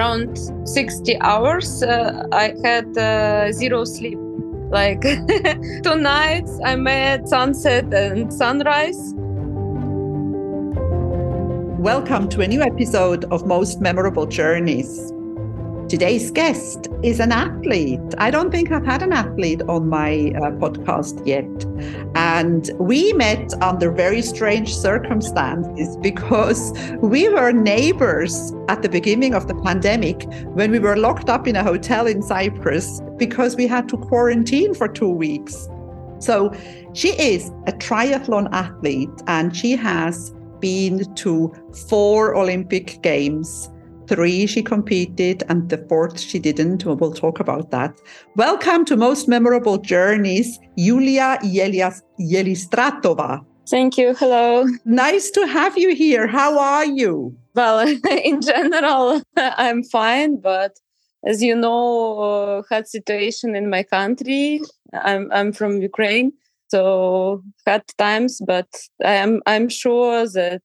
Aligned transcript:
around 0.00 0.38
60 0.66 1.20
hours. 1.20 1.82
Uh, 1.82 2.24
I 2.32 2.54
had 2.64 2.96
uh, 2.96 3.52
zero 3.52 3.84
sleep. 3.84 4.18
Like 4.70 5.02
two 5.82 5.96
nights, 5.96 6.58
I 6.64 6.76
made 6.76 7.28
sunset 7.28 7.92
and 7.92 8.32
sunrise. 8.32 9.12
Welcome 11.78 12.30
to 12.30 12.40
a 12.40 12.46
new 12.46 12.62
episode 12.62 13.26
of 13.30 13.46
Most 13.46 13.82
Memorable 13.82 14.24
Journeys. 14.24 15.12
Today's 15.90 16.30
guest 16.30 16.86
is 17.02 17.18
an 17.18 17.32
athlete. 17.32 18.14
I 18.18 18.30
don't 18.30 18.52
think 18.52 18.70
I've 18.70 18.86
had 18.86 19.02
an 19.02 19.12
athlete 19.12 19.60
on 19.62 19.88
my 19.88 20.30
uh, 20.36 20.52
podcast 20.52 21.26
yet. 21.26 21.50
And 22.14 22.70
we 22.78 23.12
met 23.14 23.52
under 23.60 23.90
very 23.90 24.22
strange 24.22 24.72
circumstances 24.72 25.96
because 25.96 26.72
we 27.02 27.28
were 27.28 27.50
neighbors 27.50 28.52
at 28.68 28.82
the 28.82 28.88
beginning 28.88 29.34
of 29.34 29.48
the 29.48 29.54
pandemic 29.56 30.22
when 30.54 30.70
we 30.70 30.78
were 30.78 30.96
locked 30.96 31.28
up 31.28 31.48
in 31.48 31.56
a 31.56 31.64
hotel 31.64 32.06
in 32.06 32.22
Cyprus 32.22 33.02
because 33.16 33.56
we 33.56 33.66
had 33.66 33.88
to 33.88 33.96
quarantine 33.96 34.74
for 34.74 34.86
two 34.86 35.10
weeks. 35.10 35.68
So 36.20 36.54
she 36.92 37.20
is 37.20 37.48
a 37.66 37.72
triathlon 37.72 38.48
athlete 38.52 39.10
and 39.26 39.56
she 39.56 39.72
has 39.72 40.32
been 40.60 41.12
to 41.16 41.52
four 41.88 42.36
Olympic 42.36 43.02
Games 43.02 43.68
three 44.10 44.44
she 44.44 44.60
competed 44.60 45.44
and 45.48 45.68
the 45.68 45.78
fourth 45.88 46.18
she 46.18 46.40
didn't. 46.40 46.84
We'll 46.84 47.14
talk 47.14 47.38
about 47.38 47.70
that. 47.70 47.96
Welcome 48.34 48.84
to 48.86 48.96
Most 48.96 49.28
Memorable 49.28 49.78
Journeys, 49.78 50.58
Yulia 50.76 51.38
Yelias- 51.44 52.02
Yelistratova. 52.18 53.44
Thank 53.68 53.96
you. 53.96 54.16
Hello. 54.16 54.66
Nice 54.84 55.30
to 55.30 55.46
have 55.46 55.78
you 55.78 55.94
here. 55.94 56.26
How 56.26 56.58
are 56.58 56.86
you? 56.86 57.36
Well, 57.54 57.86
in 58.24 58.40
general, 58.40 59.22
I'm 59.36 59.84
fine, 59.84 60.40
but 60.40 60.72
as 61.24 61.40
you 61.40 61.54
know, 61.54 62.18
uh, 62.18 62.62
had 62.68 62.88
situation 62.88 63.54
in 63.54 63.70
my 63.70 63.84
country. 63.84 64.60
I'm 64.92 65.30
I'm 65.30 65.52
from 65.52 65.80
Ukraine, 65.80 66.32
so 66.66 67.44
had 67.64 67.84
times, 67.96 68.40
but 68.44 68.70
I 69.04 69.14
am 69.24 69.40
I'm 69.46 69.68
sure 69.68 70.26
that 70.26 70.62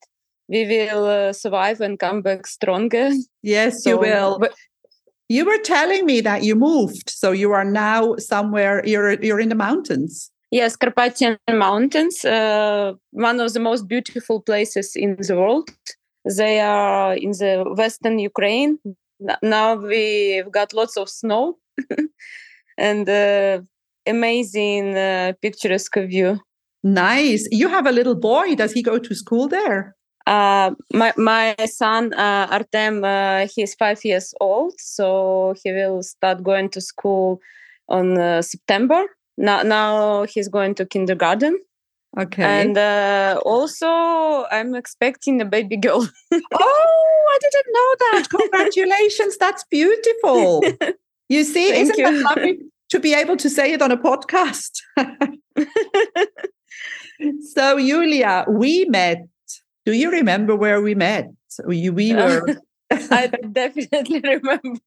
we 0.47 0.65
will 0.65 1.05
uh, 1.05 1.33
survive 1.33 1.81
and 1.81 1.99
come 1.99 2.21
back 2.21 2.47
stronger. 2.47 3.11
Yes, 3.41 3.83
so, 3.83 3.91
you 3.91 3.97
will. 3.99 4.39
But, 4.39 4.53
you 5.27 5.45
were 5.45 5.57
telling 5.57 6.05
me 6.05 6.21
that 6.21 6.43
you 6.43 6.55
moved, 6.55 7.09
so 7.09 7.31
you 7.31 7.51
are 7.51 7.65
now 7.65 8.15
somewhere. 8.17 8.85
You're 8.85 9.13
you're 9.23 9.39
in 9.39 9.49
the 9.49 9.55
mountains. 9.55 10.31
Yes, 10.51 10.75
Carpathian 10.75 11.37
Mountains, 11.49 12.23
uh, 12.23 12.93
one 13.11 13.39
of 13.39 13.51
the 13.53 13.59
most 13.59 13.87
beautiful 13.87 14.41
places 14.41 14.95
in 14.95 15.17
the 15.19 15.35
world. 15.35 15.69
They 16.23 16.59
are 16.59 17.15
in 17.15 17.31
the 17.31 17.65
western 17.75 18.19
Ukraine. 18.19 18.77
Now 19.41 19.75
we've 19.75 20.51
got 20.51 20.73
lots 20.73 20.97
of 20.97 21.09
snow 21.09 21.57
and 22.77 23.09
uh, 23.09 23.61
amazing 24.05 24.95
uh, 24.95 25.33
picturesque 25.41 25.97
view. 25.97 26.39
Nice. 26.83 27.47
You 27.51 27.67
have 27.69 27.87
a 27.87 27.91
little 27.91 28.15
boy. 28.15 28.55
Does 28.55 28.71
he 28.71 28.83
go 28.83 28.99
to 28.99 29.15
school 29.15 29.47
there? 29.47 29.95
Uh, 30.27 30.71
my 30.93 31.13
my 31.17 31.55
son 31.65 32.13
uh, 32.13 32.47
Artem, 32.49 33.03
uh, 33.03 33.47
he's 33.53 33.75
five 33.75 34.03
years 34.03 34.33
old, 34.41 34.73
so 34.77 35.53
he 35.63 35.71
will 35.71 36.01
start 36.01 36.43
going 36.43 36.69
to 36.69 36.81
school 36.81 37.39
on 37.87 38.17
uh, 38.17 38.41
September. 38.41 39.05
Now, 39.37 39.63
now 39.63 40.23
he's 40.23 40.47
going 40.47 40.75
to 40.75 40.85
kindergarten. 40.85 41.59
Okay. 42.17 42.43
And 42.43 42.77
uh, 42.77 43.41
also, 43.45 44.45
I'm 44.49 44.73
expecting 44.73 45.41
a 45.41 45.45
baby 45.45 45.75
girl. 45.75 46.07
oh, 46.31 47.25
I 47.29 47.37
didn't 47.41 47.73
know 47.73 47.95
that! 47.99 48.27
Congratulations, 48.29 49.37
that's 49.37 49.63
beautiful. 49.69 50.63
You 51.27 51.43
see, 51.43 51.71
Thank 51.71 51.81
isn't 51.81 51.97
you. 51.97 52.03
that 52.03 52.21
lovely 52.23 52.59
to 52.91 52.99
be 52.99 53.13
able 53.13 53.35
to 53.37 53.49
say 53.49 53.73
it 53.73 53.81
on 53.81 53.91
a 53.91 53.97
podcast? 53.97 54.79
so, 57.53 57.79
Julia, 57.79 58.45
we 58.47 58.85
met 58.85 59.25
do 59.85 59.93
you 59.93 60.11
remember 60.11 60.55
where 60.55 60.81
we 60.81 60.95
met? 60.95 61.29
We, 61.65 61.89
we 61.89 62.13
were. 62.13 62.45
I 62.91 63.27
definitely 63.27 64.19
remember. 64.19 64.79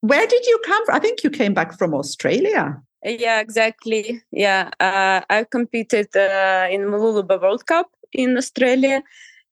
where 0.00 0.26
did 0.26 0.46
you 0.46 0.60
come 0.66 0.84
from? 0.84 0.94
I 0.94 0.98
think 0.98 1.24
you 1.24 1.30
came 1.30 1.54
back 1.54 1.78
from 1.78 1.94
Australia. 1.94 2.80
Yeah, 3.04 3.40
exactly. 3.40 4.22
Yeah, 4.30 4.70
uh, 4.80 5.20
I 5.28 5.44
competed 5.50 6.08
uh, 6.16 6.68
in 6.70 6.82
Mooloolaba 6.82 7.40
World 7.40 7.66
Cup 7.66 7.90
in 8.12 8.36
Australia, 8.36 9.02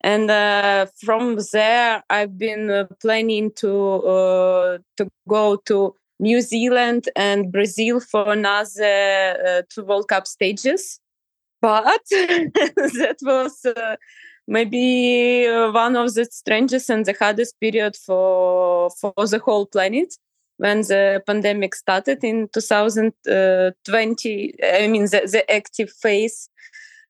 and 0.02 0.30
uh, 0.30 0.86
from 1.04 1.38
there 1.52 2.02
I've 2.08 2.38
been 2.38 2.70
uh, 2.70 2.86
planning 3.00 3.52
to 3.56 3.72
uh, 4.06 4.78
to 4.96 5.08
go 5.28 5.56
to 5.66 5.94
New 6.18 6.40
Zealand 6.40 7.08
and 7.14 7.52
Brazil 7.52 8.00
for 8.00 8.32
another 8.32 9.36
uh, 9.46 9.62
two 9.68 9.84
World 9.84 10.08
Cup 10.08 10.26
stages, 10.26 10.98
but 11.60 12.00
that 12.10 13.18
was 13.22 13.66
maybe 14.52 15.48
uh, 15.48 15.72
one 15.72 15.96
of 15.96 16.14
the 16.14 16.26
strangest 16.26 16.90
and 16.90 17.06
the 17.06 17.14
hardest 17.18 17.58
period 17.58 17.96
for 17.96 18.90
for 18.90 19.26
the 19.26 19.38
whole 19.38 19.66
planet 19.66 20.14
when 20.58 20.82
the 20.82 21.22
pandemic 21.26 21.74
started 21.74 22.22
in 22.22 22.48
2020 22.52 24.54
i 24.62 24.86
mean 24.86 25.04
the, 25.04 25.28
the 25.32 25.50
active 25.50 25.90
phase. 25.90 26.48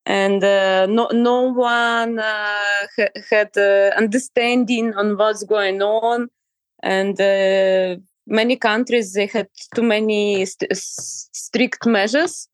And 0.05 0.43
uh, 0.43 0.87
no 0.87 1.07
no 1.13 1.53
one 1.53 2.19
uh, 2.19 2.87
ha- 2.97 3.21
had 3.31 3.57
uh, 3.57 3.93
understanding 3.97 4.95
on 4.95 5.17
what's 5.17 5.45
going 5.45 5.81
on. 5.81 6.29
And 6.83 7.21
uh, 7.21 8.03
many 8.27 8.57
countries 8.57 9.13
they 9.13 9.27
had 9.27 9.47
too 9.77 9.85
many 9.85 10.45
st- 10.45 10.77
strict 11.43 11.87
measures. 11.87 12.49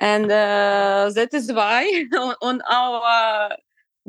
And 0.00 0.24
uh, 0.24 1.12
that 1.14 1.32
is 1.32 1.52
why 1.52 1.84
on, 2.24 2.34
on 2.42 2.62
our 2.62 3.56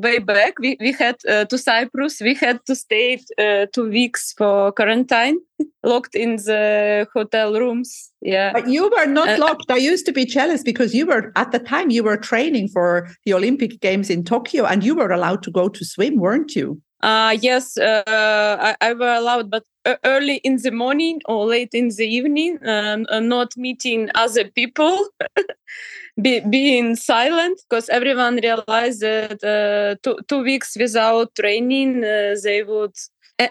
way 0.00 0.18
back 0.18 0.58
we, 0.58 0.76
we 0.80 0.92
had 0.92 1.16
uh, 1.28 1.44
to 1.46 1.58
cyprus. 1.58 2.20
We 2.20 2.34
had 2.34 2.64
to 2.66 2.74
stay 2.74 3.20
uh, 3.38 3.66
two 3.72 3.88
weeks 3.88 4.34
for 4.36 4.72
quarantine. 4.72 5.38
Locked 5.84 6.14
in 6.14 6.36
the 6.36 7.06
hotel 7.14 7.58
rooms. 7.58 8.10
Yeah. 8.22 8.52
But 8.52 8.68
you 8.68 8.90
were 8.90 9.06
not 9.06 9.28
uh, 9.28 9.38
locked. 9.38 9.70
I 9.70 9.76
used 9.76 10.06
to 10.06 10.12
be 10.12 10.24
jealous 10.24 10.62
because 10.62 10.94
you 10.94 11.06
were 11.06 11.32
at 11.36 11.52
the 11.52 11.58
time 11.58 11.90
you 11.90 12.02
were 12.02 12.16
training 12.16 12.68
for 12.68 13.08
the 13.24 13.32
olympic 13.34 13.80
games 13.80 14.10
in 14.10 14.24
tokyo 14.24 14.64
and 14.64 14.84
you 14.84 14.94
were 14.94 15.10
allowed 15.10 15.42
to 15.44 15.50
go 15.50 15.68
to 15.68 15.84
swim 15.84 16.18
weren't 16.18 16.54
you? 16.54 16.80
Uh 17.02 17.36
yes 17.40 17.78
uh, 17.78 18.02
I, 18.06 18.76
I 18.80 18.92
were 18.92 19.14
allowed 19.14 19.50
but 19.50 19.64
early 20.04 20.36
in 20.44 20.56
the 20.56 20.70
morning 20.70 21.20
or 21.24 21.46
late 21.46 21.70
in 21.72 21.88
the 21.88 22.04
evening 22.04 22.58
um, 22.66 23.06
not 23.28 23.56
meeting 23.56 24.10
other 24.14 24.44
people 24.44 25.08
be, 26.22 26.40
being 26.40 26.96
silent 26.96 27.60
because 27.68 27.88
everyone 27.88 28.36
realized 28.36 29.00
that 29.00 29.42
uh, 29.44 29.96
two, 30.02 30.18
two 30.28 30.42
weeks 30.42 30.76
without 30.78 31.34
training 31.34 32.04
uh, 32.04 32.34
they 32.42 32.62
would 32.62 32.94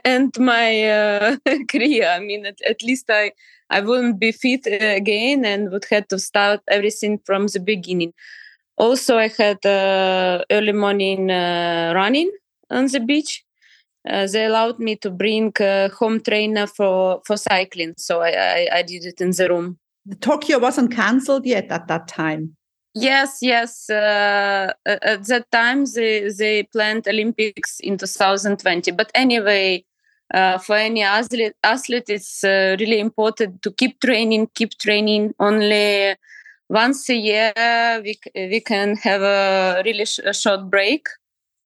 end 0.05 0.37
my 0.39 0.83
uh, 0.89 1.37
career. 1.69 2.07
I 2.07 2.19
mean 2.19 2.45
at, 2.45 2.59
at, 2.67 2.81
least 2.83 3.09
i 3.09 3.31
i 3.69 3.81
wouldn't 3.81 4.19
be 4.19 4.31
fit 4.31 4.65
again 4.65 5.45
and 5.45 5.71
would 5.71 5.85
have 5.89 6.07
to 6.09 6.19
start 6.19 6.61
everything 6.67 7.19
from 7.25 7.47
the 7.47 7.59
beginning. 7.59 8.13
Also 8.77 9.17
i 9.17 9.27
had 9.27 9.65
uh, 9.65 10.43
early 10.51 10.73
morning 10.73 11.31
uh, 11.31 11.91
running 11.95 12.31
on 12.69 12.85
the 12.87 12.99
beach. 12.99 13.43
Uh, 14.09 14.25
they 14.27 14.45
allowed 14.45 14.79
me 14.79 14.95
to 14.95 15.09
bring 15.09 15.51
a 15.59 15.89
home 15.89 16.21
trainer 16.21 16.65
for 16.67 17.21
for 17.25 17.35
cycling 17.37 17.93
so 17.97 18.21
I, 18.21 18.31
I, 18.31 18.67
I 18.77 18.81
did 18.83 19.05
it 19.05 19.21
in 19.21 19.31
the 19.31 19.49
room. 19.49 19.77
Tokyo 20.21 20.57
wasn't 20.59 20.91
cancelled 20.91 21.45
yet 21.45 21.69
at 21.69 21.87
that 21.87 22.07
time. 22.07 22.55
Yes, 22.95 23.37
yes. 23.41 23.89
Uh, 23.89 24.73
at 24.85 25.25
that 25.27 25.45
time, 25.51 25.85
they 25.85 26.29
they 26.29 26.63
planned 26.63 27.07
Olympics 27.07 27.79
in 27.79 27.97
2020. 27.97 28.91
But 28.91 29.11
anyway, 29.13 29.85
uh, 30.33 30.57
for 30.57 30.75
any 30.75 31.03
athlete, 31.03 31.53
athlete 31.63 32.09
it's 32.09 32.43
uh, 32.43 32.75
really 32.79 32.99
important 32.99 33.61
to 33.61 33.71
keep 33.71 33.99
training, 34.01 34.49
keep 34.55 34.71
training. 34.79 35.33
Only 35.39 36.15
once 36.69 37.09
a 37.09 37.15
year, 37.15 37.53
we 38.03 38.17
we 38.35 38.59
can 38.59 38.95
have 38.97 39.21
a 39.21 39.81
really 39.85 40.05
sh- 40.05 40.19
a 40.25 40.33
short 40.33 40.69
break. 40.69 41.07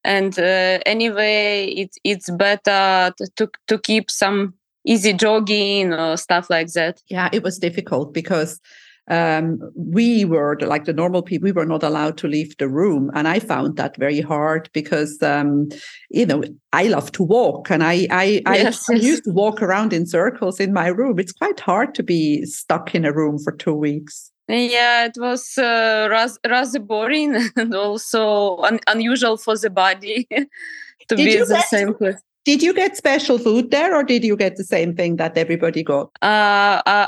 And 0.04 0.38
uh, 0.38 0.80
anyway, 0.86 1.68
it, 1.68 1.96
it's 2.04 2.30
better 2.30 3.14
to 3.38 3.50
to 3.68 3.80
keep 3.80 4.12
some 4.12 4.56
easy 4.86 5.14
jogging 5.14 5.94
or 5.94 6.18
stuff 6.18 6.50
like 6.50 6.74
that. 6.74 7.02
Yeah, 7.08 7.30
it 7.32 7.44
was 7.44 7.58
difficult 7.60 8.14
because 8.14 8.60
um, 9.10 9.60
we 9.76 10.26
were 10.26 10.58
like 10.62 10.86
the 10.86 10.94
normal 10.94 11.22
people, 11.22 11.46
we 11.46 11.52
were 11.52 11.66
not 11.66 11.84
allowed 11.84 12.18
to 12.20 12.28
leave 12.28 12.56
the 12.58 12.70
room. 12.70 13.12
And 13.14 13.28
I 13.28 13.40
found 13.40 13.76
that 13.78 13.98
very 13.98 14.22
hard 14.22 14.70
because, 14.74 15.22
um, 15.22 15.70
you 16.10 16.26
know, 16.26 16.44
I 16.72 16.86
love 16.86 17.12
to 17.14 17.24
walk 17.24 17.70
and 17.70 17.84
I, 17.84 18.08
I, 18.10 18.42
yes, 18.46 18.90
I, 18.90 18.94
I, 18.94 18.98
used 18.98 19.26
to 19.26 19.32
walk 19.32 19.62
around 19.62 19.94
in 19.94 20.06
circles 20.06 20.60
in 20.60 20.74
my 20.74 20.88
room. 20.88 21.20
It's 21.20 21.34
quite 21.34 21.60
hard 21.60 21.94
to 21.96 22.04
be 22.04 22.46
stuck 22.46 22.96
in 22.96 23.06
a 23.06 23.14
room 23.14 23.40
for 23.40 23.52
two 23.52 23.74
weeks. 23.74 24.32
Yeah, 24.48 25.06
it 25.06 25.18
was 25.18 25.58
uh, 25.58 26.28
rather 26.46 26.80
boring 26.80 27.50
and 27.56 27.74
also 27.74 28.58
un- 28.58 28.80
unusual 28.88 29.38
for 29.38 29.58
the 29.58 29.70
body 29.70 30.28
to 30.32 30.46
did 31.16 31.18
be 31.18 31.38
in 31.38 31.48
the 31.48 31.56
get, 31.56 31.68
same 31.68 31.94
place. 31.94 32.22
Did 32.46 32.62
you 32.62 32.74
get 32.74 32.98
special 32.98 33.38
food 33.38 33.72
there, 33.72 33.96
or 33.96 34.04
did 34.04 34.26
you 34.26 34.36
get 34.36 34.58
the 34.58 34.66
same 34.66 34.96
thing 34.96 35.16
that 35.16 35.38
everybody 35.38 35.82
got? 35.82 36.10
Uh, 36.22 36.82
uh, 36.86 37.08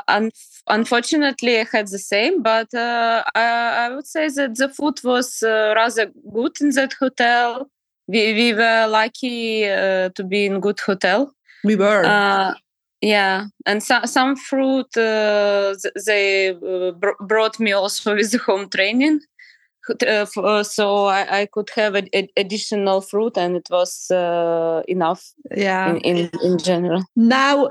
unfortunately, 0.67 1.59
I 1.59 1.65
had 1.71 1.87
the 1.87 1.99
same, 1.99 2.41
but 2.41 2.73
uh, 2.73 3.23
I, 3.33 3.87
I, 3.87 3.95
would 3.95 4.07
say 4.07 4.27
that 4.29 4.55
the 4.55 4.69
food 4.69 4.99
was 5.03 5.43
uh, 5.43 5.73
rather 5.75 6.11
good 6.33 6.53
in 6.61 6.69
that 6.71 6.93
hotel. 6.93 7.69
We, 8.07 8.33
we 8.33 8.53
were 8.53 8.87
lucky 8.87 9.67
uh, 9.67 10.09
to 10.09 10.23
be 10.23 10.45
in 10.45 10.59
good 10.59 10.79
hotel. 10.79 11.33
We 11.63 11.75
were. 11.75 12.05
Uh, 12.05 12.53
yeah, 13.01 13.45
and 13.65 13.83
so, 13.83 14.01
some 14.05 14.35
fruit 14.35 14.87
they 14.93 16.55
br- 16.97 17.23
brought 17.23 17.59
me 17.59 17.71
also 17.71 18.15
with 18.15 18.31
the 18.31 18.39
home 18.39 18.69
training. 18.69 19.21
Uh, 19.87 20.25
uh, 20.37 20.63
so 20.63 21.05
I, 21.05 21.41
I, 21.41 21.45
could 21.45 21.69
have 21.75 21.95
a, 21.95 22.03
a, 22.17 22.27
additional 22.37 23.01
fruit 23.01 23.37
and 23.37 23.55
it 23.55 23.67
was 23.69 24.09
uh, 24.09 24.81
enough 24.87 25.31
yeah 25.55 25.93
in, 25.93 25.97
in, 25.99 26.31
in, 26.43 26.57
general 26.57 27.03
now 27.15 27.69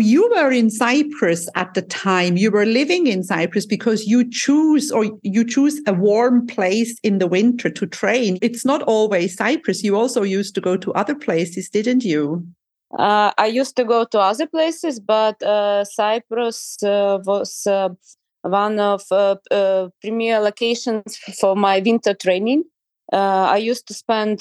you 0.00 0.30
were 0.30 0.50
in 0.50 0.70
cyprus 0.70 1.48
at 1.54 1.74
the 1.74 1.82
time. 1.82 2.36
You 2.36 2.50
were 2.50 2.64
living 2.64 3.06
in 3.06 3.22
cyprus 3.22 3.66
because 3.66 4.06
you 4.06 4.28
choose 4.30 4.90
or 4.90 5.04
you 5.22 5.44
choose 5.44 5.80
a 5.86 5.92
warm 5.92 6.46
place 6.46 6.98
in 7.02 7.18
the 7.18 7.26
winter 7.26 7.68
to 7.70 7.86
train. 7.86 8.38
It's 8.40 8.64
not 8.64 8.82
always 8.82 9.36
cyprus. 9.36 9.82
You 9.82 9.96
also 9.96 10.22
used 10.22 10.54
to 10.54 10.60
go 10.60 10.76
to 10.76 10.92
other 10.94 11.14
places 11.14 11.68
didn't 11.68 12.04
you? 12.04 12.46
Uh, 12.98 13.32
I 13.38 13.46
used 13.46 13.76
to 13.76 13.84
go 13.84 14.04
to 14.04 14.18
other 14.18 14.46
places, 14.46 15.00
but 15.00 15.42
uh, 15.42 15.84
Cyprus 15.84 16.76
was 16.82 17.66
one 18.42 18.78
of 18.78 19.02
uh, 19.10 19.36
uh, 19.50 19.88
premier 20.00 20.40
locations 20.40 21.16
for 21.40 21.56
my 21.56 21.80
winter 21.80 22.14
training. 22.14 22.64
Uh, 23.12 23.46
I 23.50 23.56
used 23.58 23.86
to 23.88 23.94
spend 23.94 24.40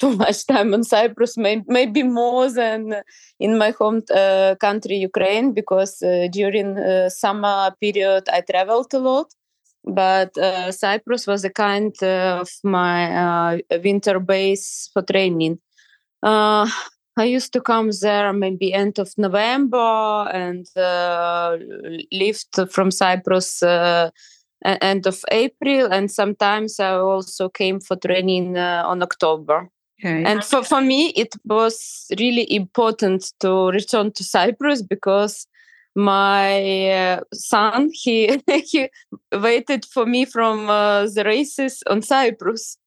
too 0.00 0.16
much 0.24 0.46
time 0.46 0.74
in 0.74 0.84
Cyprus, 0.84 1.36
may- 1.36 1.64
maybe 1.66 2.02
more 2.02 2.50
than 2.50 3.02
in 3.38 3.58
my 3.58 3.70
home 3.70 4.02
uh, 4.14 4.54
country, 4.60 4.96
Ukraine, 4.96 5.52
because 5.52 6.02
uh, 6.02 6.28
during 6.32 6.78
uh, 6.78 7.08
summer 7.10 7.70
period 7.80 8.24
I 8.32 8.40
traveled 8.40 8.92
a 8.94 8.98
lot. 8.98 9.26
But 9.82 10.34
Cyprus 10.74 11.26
was 11.26 11.42
a 11.42 11.50
kind 11.50 11.94
of 12.02 12.50
my 12.62 13.62
winter 13.82 14.20
base 14.20 14.90
for 14.92 15.00
training. 15.00 15.58
I 17.20 17.24
used 17.24 17.52
to 17.52 17.60
come 17.60 17.90
there 18.00 18.32
maybe 18.32 18.72
end 18.72 18.98
of 18.98 19.12
November 19.18 20.28
and 20.32 20.66
uh, 20.76 21.56
left 22.12 22.58
from 22.70 22.90
Cyprus 22.90 23.62
uh, 23.62 24.10
end 24.64 25.06
of 25.06 25.22
April, 25.30 25.92
and 25.92 26.10
sometimes 26.10 26.80
I 26.80 26.92
also 26.92 27.48
came 27.48 27.80
for 27.80 27.96
training 27.96 28.56
uh, 28.56 28.84
on 28.86 29.02
October. 29.02 29.68
Okay. 30.02 30.24
And 30.24 30.42
for, 30.42 30.62
for 30.64 30.80
me, 30.80 31.08
it 31.10 31.34
was 31.44 32.06
really 32.18 32.52
important 32.54 33.32
to 33.40 33.68
return 33.68 34.12
to 34.12 34.24
Cyprus 34.24 34.82
because 34.82 35.46
my 35.94 36.90
uh, 36.90 37.20
son 37.34 37.90
he 37.92 38.40
he 38.48 38.88
waited 39.32 39.84
for 39.84 40.06
me 40.06 40.24
from 40.24 40.70
uh, 40.70 41.06
the 41.06 41.24
races 41.24 41.82
on 41.88 42.02
Cyprus. 42.02 42.78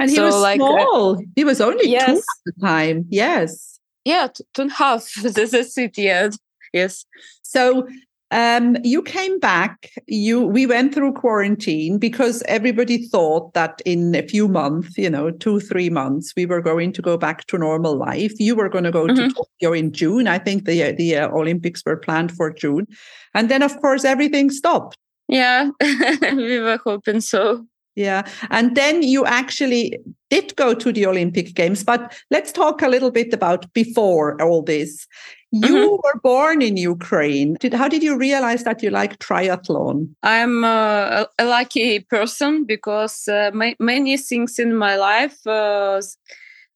And 0.00 0.10
he 0.10 0.16
so, 0.16 0.26
was 0.26 0.40
like, 0.40 0.60
uh, 0.60 0.64
small. 0.64 1.22
he 1.34 1.44
was 1.44 1.60
only 1.60 1.88
yes. 1.88 2.06
two 2.06 2.16
at 2.16 2.22
the 2.44 2.66
time. 2.66 3.06
Yes 3.08 3.78
yeah, 4.08 4.28
two 4.54 4.62
and 4.62 4.70
a 4.70 4.74
half. 4.74 5.12
this 5.22 5.54
is 5.54 5.76
it. 5.76 5.98
Yeah. 5.98 6.30
Yes. 6.72 7.04
So 7.42 7.86
um, 8.30 8.76
you 8.84 9.02
came 9.02 9.38
back. 9.38 9.90
You 10.06 10.40
we 10.40 10.66
went 10.66 10.94
through 10.94 11.14
quarantine 11.14 11.98
because 11.98 12.42
everybody 12.46 13.06
thought 13.06 13.54
that 13.54 13.80
in 13.84 14.14
a 14.14 14.22
few 14.22 14.48
months, 14.48 14.98
you 14.98 15.08
know, 15.08 15.30
two 15.30 15.60
three 15.60 15.90
months, 15.90 16.32
we 16.36 16.46
were 16.46 16.60
going 16.60 16.92
to 16.92 17.02
go 17.02 17.16
back 17.16 17.46
to 17.46 17.58
normal 17.58 17.96
life. 17.96 18.32
You 18.38 18.54
were 18.54 18.68
going 18.68 18.84
to 18.84 18.90
go 18.90 19.06
mm-hmm. 19.06 19.28
to 19.28 19.34
Tokyo 19.34 19.72
in 19.72 19.92
June. 19.92 20.28
I 20.28 20.38
think 20.38 20.64
the 20.64 20.92
the 20.92 21.16
uh, 21.16 21.28
Olympics 21.28 21.82
were 21.84 21.96
planned 21.96 22.32
for 22.32 22.52
June, 22.52 22.86
and 23.34 23.50
then 23.50 23.62
of 23.62 23.80
course 23.80 24.04
everything 24.04 24.50
stopped. 24.50 24.98
Yeah, 25.28 25.70
we 26.22 26.58
were 26.58 26.80
hoping 26.84 27.20
so. 27.20 27.66
Yeah. 27.98 28.22
And 28.50 28.76
then 28.76 29.02
you 29.02 29.24
actually 29.24 29.98
did 30.30 30.54
go 30.54 30.72
to 30.72 30.92
the 30.92 31.04
Olympic 31.04 31.54
Games. 31.54 31.82
But 31.82 32.16
let's 32.30 32.52
talk 32.52 32.80
a 32.80 32.86
little 32.86 33.10
bit 33.10 33.34
about 33.34 33.72
before 33.72 34.40
all 34.40 34.62
this. 34.62 35.04
You 35.50 35.60
mm-hmm. 35.62 35.96
were 36.04 36.20
born 36.22 36.60
in 36.60 36.76
Ukraine. 36.76 37.54
Did, 37.54 37.72
how 37.72 37.88
did 37.88 38.02
you 38.02 38.18
realize 38.18 38.64
that 38.64 38.82
you 38.82 38.90
like 38.90 39.18
triathlon? 39.18 40.14
I'm 40.22 40.62
uh, 40.62 41.24
a 41.38 41.44
lucky 41.44 42.00
person 42.00 42.64
because 42.66 43.26
uh, 43.28 43.50
my, 43.54 43.74
many 43.80 44.18
things 44.18 44.58
in 44.58 44.76
my 44.76 44.96
life 44.96 45.46
uh, 45.46 46.02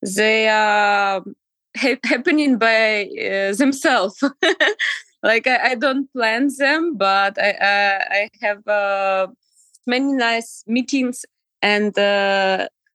they 0.00 0.48
are 0.48 1.22
ha- 1.76 2.00
happening 2.04 2.56
by 2.56 3.04
uh, 3.04 3.54
themselves. 3.54 4.22
like 5.22 5.46
I, 5.46 5.72
I, 5.72 5.74
don't 5.74 6.10
plan 6.12 6.48
them, 6.56 6.96
but 6.96 7.38
I 7.38 7.50
I, 7.60 7.98
I 8.10 8.28
have 8.40 8.66
uh, 8.66 9.26
many 9.86 10.14
nice 10.14 10.64
meetings 10.66 11.26
and 11.60 11.96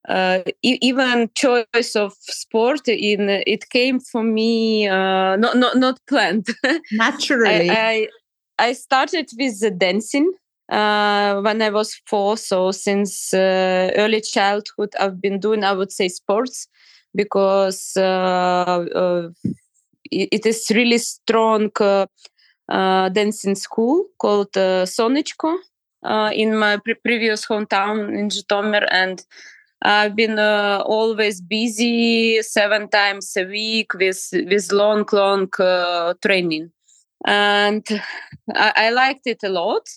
uh, 0.08 0.12
uh, 0.12 0.42
even 0.62 1.30
choice 1.34 1.94
of 1.94 2.14
sport 2.20 2.88
in 2.88 3.28
it 3.28 3.68
came 3.70 4.00
for 4.00 4.22
me 4.22 4.88
uh, 4.88 5.36
not 5.36 5.56
not 5.56 5.76
not 5.76 6.00
planned. 6.06 6.46
Naturally. 6.92 7.70
I, 7.70 8.08
I, 8.58 8.68
I 8.68 8.72
started 8.72 9.28
with 9.38 9.60
the 9.60 9.70
dancing 9.70 10.32
uh, 10.70 11.40
when 11.42 11.62
I 11.62 11.70
was 11.70 12.00
four. 12.06 12.36
So 12.36 12.70
since 12.70 13.34
uh, 13.34 13.90
early 13.96 14.20
childhood, 14.20 14.94
I've 14.98 15.20
been 15.20 15.40
doing, 15.40 15.64
I 15.64 15.72
would 15.72 15.92
say, 15.92 16.08
sports 16.08 16.68
because 17.14 17.92
uh, 17.96 18.84
uh 18.94 19.28
it 20.10 20.46
is 20.46 20.70
really 20.70 20.98
strong 20.98 21.70
dancing 22.68 23.54
school 23.54 24.06
called 24.18 24.56
uh, 24.56 24.84
Sonichko 24.84 25.58
uh, 26.02 26.30
in 26.34 26.56
my 26.56 26.76
pre- 26.78 26.94
previous 26.94 27.46
hometown 27.46 28.16
in 28.16 28.28
Zhytomyr, 28.28 28.86
and 28.90 29.24
I've 29.82 30.16
been 30.16 30.38
uh, 30.38 30.82
always 30.84 31.40
busy 31.40 32.42
seven 32.42 32.88
times 32.88 33.32
a 33.36 33.44
week 33.44 33.94
with 33.94 34.28
with 34.32 34.72
long, 34.72 35.06
long 35.12 35.48
uh, 35.58 36.14
training, 36.20 36.72
and 37.24 37.86
I, 38.54 38.72
I, 38.76 38.90
liked 38.90 39.26
it 39.26 39.38
a 39.44 39.48
lot. 39.48 39.88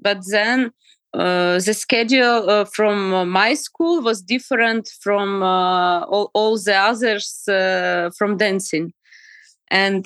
But 0.00 0.22
then 0.28 0.72
uh, 1.14 1.60
the 1.60 1.74
schedule 1.74 2.50
uh, 2.50 2.64
from 2.64 3.30
my 3.30 3.54
school 3.54 4.02
was 4.02 4.22
different 4.22 4.90
from 5.00 5.42
uh, 5.42 6.00
all, 6.02 6.30
all 6.34 6.58
the 6.58 6.74
others 6.74 7.42
from 8.18 8.38
dancing, 8.38 8.92
and 9.70 10.02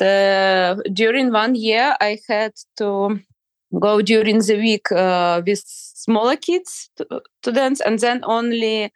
during 0.95 1.33
one 1.33 1.55
year 1.55 1.97
I 2.03 2.19
had 2.29 2.53
to 2.77 3.19
go 3.81 4.03
during 4.03 4.39
the 4.41 4.57
week 4.57 4.93
uh, 4.93 5.43
with 5.47 5.63
smaller 5.67 6.37
kids 6.37 6.91
to, 6.97 7.23
to, 7.43 7.53
dance 7.53 7.81
and 7.81 7.99
then 7.99 8.21
only 8.25 8.93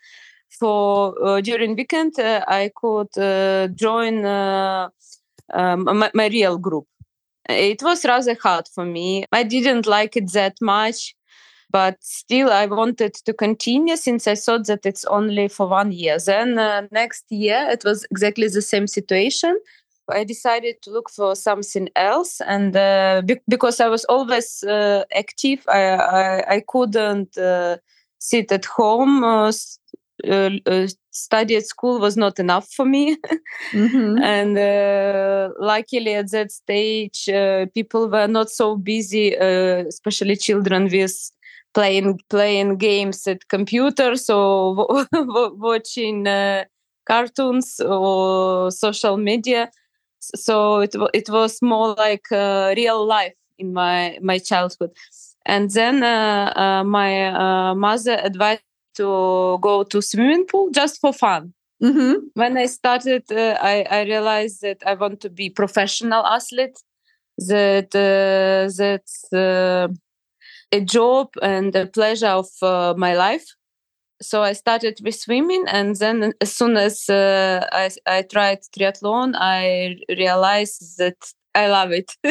for 0.59 1.15
uh, 1.25 1.41
during 1.41 1.77
weekend 1.77 2.19
uh, 2.19 2.45
i 2.49 2.71
could 2.75 3.17
uh, 3.19 3.69
join 3.69 4.25
um, 4.25 5.85
my, 5.85 6.11
my, 6.13 6.27
real 6.27 6.59
group. 6.59 6.87
It 7.49 7.81
was 7.83 8.05
rather 8.05 8.37
hard 8.43 8.67
for 8.75 8.85
me. 8.85 9.25
I 9.31 9.45
didn't 9.45 9.87
like 9.87 10.17
it 10.17 10.33
that 10.33 10.57
much 10.61 11.15
but 11.71 11.97
still 12.01 12.51
i 12.51 12.65
wanted 12.65 13.13
to 13.13 13.33
continue 13.33 13.97
since 13.97 14.29
i 14.29 14.37
thought 14.37 14.67
that 14.67 14.87
it's 14.87 15.05
only 15.07 15.49
for 15.49 15.67
one 15.69 15.93
year. 15.93 16.17
Then 16.25 16.59
uh, 16.59 16.87
next 16.93 17.25
year 17.31 17.67
it 17.71 17.85
was 17.85 18.07
exactly 18.11 18.49
the 18.49 18.63
same 18.63 18.87
situation. 18.87 19.59
I 20.09 20.23
decided 20.23 20.83
to 20.83 20.91
look 20.91 21.11
for 21.11 21.35
something 21.35 21.89
else, 21.97 22.41
and 22.41 22.77
uh, 22.77 23.23
be- 23.27 23.41
because 23.49 23.81
I 23.81 23.89
was 23.89 24.05
always 24.05 24.63
uh, 24.63 25.03
active, 25.13 25.65
I, 25.69 25.83
I, 25.83 26.55
I 26.55 26.65
couldn't 26.69 27.37
sit 28.19 28.53
at 28.53 28.65
home. 28.65 29.25
Uh, 30.25 30.31
uh, 30.31 30.71
uh, 30.71 30.89
study 31.11 31.57
at 31.57 31.67
school 31.67 31.99
was 32.01 32.17
not 32.17 32.39
enough 32.39 32.71
for 32.73 32.87
me, 32.87 33.17
mm-hmm. 33.73 34.19
and 34.23 34.55
luckily 35.59 36.15
at 36.15 36.31
that 36.31 36.51
stage, 36.51 37.29
people 37.75 38.09
were 38.09 38.27
not 38.27 38.51
so 38.51 38.77
busy, 38.77 39.35
especially 39.35 40.37
children 40.37 40.89
with 40.91 41.31
playing 41.75 42.19
playing 42.31 42.79
games 42.79 43.27
at 43.27 43.49
computers 43.49 44.31
or 44.31 44.99
watching 45.13 46.25
cartoons 47.07 47.81
or 47.81 48.71
social 48.71 49.17
media. 49.17 49.71
So 50.21 50.81
it 50.81 50.95
it 51.15 51.29
was 51.29 51.61
more 51.63 51.95
like 51.95 52.31
uh, 52.33 52.75
real 52.77 53.07
life 53.07 53.35
in 53.59 53.73
my 53.73 54.19
my 54.23 54.39
childhood. 54.39 54.91
And 55.47 55.71
then 55.71 56.03
uh, 56.03 56.53
uh, 56.57 56.85
my 56.85 57.29
uh, 57.29 57.75
mother 57.75 58.19
advised 58.23 58.63
to 58.97 59.59
go 59.61 59.83
to 59.83 60.01
swimming 60.03 60.47
pool 60.47 60.71
just 60.71 61.01
for 61.01 61.13
fun 61.13 61.53
mm-hmm. 61.83 62.15
when 62.35 62.57
i 62.57 62.67
started 62.67 63.23
uh, 63.31 63.57
I, 63.61 63.87
I 63.91 64.03
realized 64.03 64.63
that 64.63 64.83
i 64.87 64.95
want 64.95 65.21
to 65.23 65.31
be 65.31 65.51
professional 65.51 66.25
athlete 66.25 66.79
that 67.39 67.95
uh, 67.95 68.73
that's 68.77 69.29
a 69.33 70.81
job 70.81 71.29
and 71.43 71.77
a 71.77 71.87
pleasure 71.87 72.29
of 72.43 72.49
my 72.99 73.15
life 73.15 73.47
so 74.21 74.43
I 74.43 74.53
started 74.53 74.99
with 75.03 75.15
swimming, 75.15 75.65
and 75.69 75.97
then 75.97 76.33
as 76.41 76.55
soon 76.55 76.77
as 76.77 77.09
uh, 77.09 77.67
I, 77.73 77.91
I 78.07 78.23
tried 78.23 78.61
triathlon, 78.77 79.35
I 79.37 79.97
realized 80.09 80.99
that 80.99 81.17
I 81.55 81.69
love 81.69 81.93
it. 81.93 82.13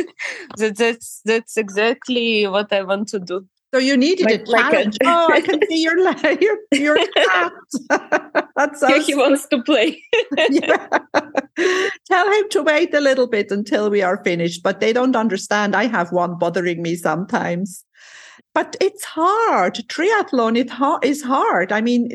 that 0.58 0.78
that's 0.78 1.22
that's 1.26 1.58
exactly 1.58 2.48
what 2.48 2.72
I 2.74 2.84
want 2.84 3.10
to 3.10 3.20
do. 3.20 3.48
So 3.76 3.80
you 3.80 3.98
needed 3.98 4.26
like, 4.28 4.42
a 4.42 4.46
challenge. 4.46 4.98
Like 5.04 5.14
a... 5.14 5.18
oh, 5.18 5.28
I 5.34 5.42
can 5.42 5.60
see 5.68 5.84
your 5.84 6.00
your 6.40 6.58
your 6.72 6.96
cat. 7.14 7.52
That's 8.56 8.80
so. 8.80 9.02
he 9.02 9.14
wants 9.14 9.50
to 9.50 9.62
play. 9.64 10.02
yeah. 10.50 10.88
Tell 12.10 12.32
him 12.32 12.50
to 12.52 12.64
wait 12.64 12.94
a 12.94 13.02
little 13.02 13.28
bit 13.28 13.52
until 13.52 13.90
we 13.90 14.02
are 14.02 14.24
finished. 14.24 14.64
But 14.64 14.80
they 14.80 14.94
don't 14.94 15.14
understand. 15.14 15.76
I 15.76 15.88
have 15.88 16.14
one 16.14 16.38
bothering 16.38 16.82
me 16.84 16.96
sometimes. 16.96 17.84
But 18.54 18.78
it's 18.80 19.04
hard. 19.04 19.76
Triathlon 19.90 20.58
it 20.58 20.70
ha- 20.70 21.00
is 21.04 21.22
hard. 21.22 21.74
I 21.74 21.82
mean, 21.82 22.10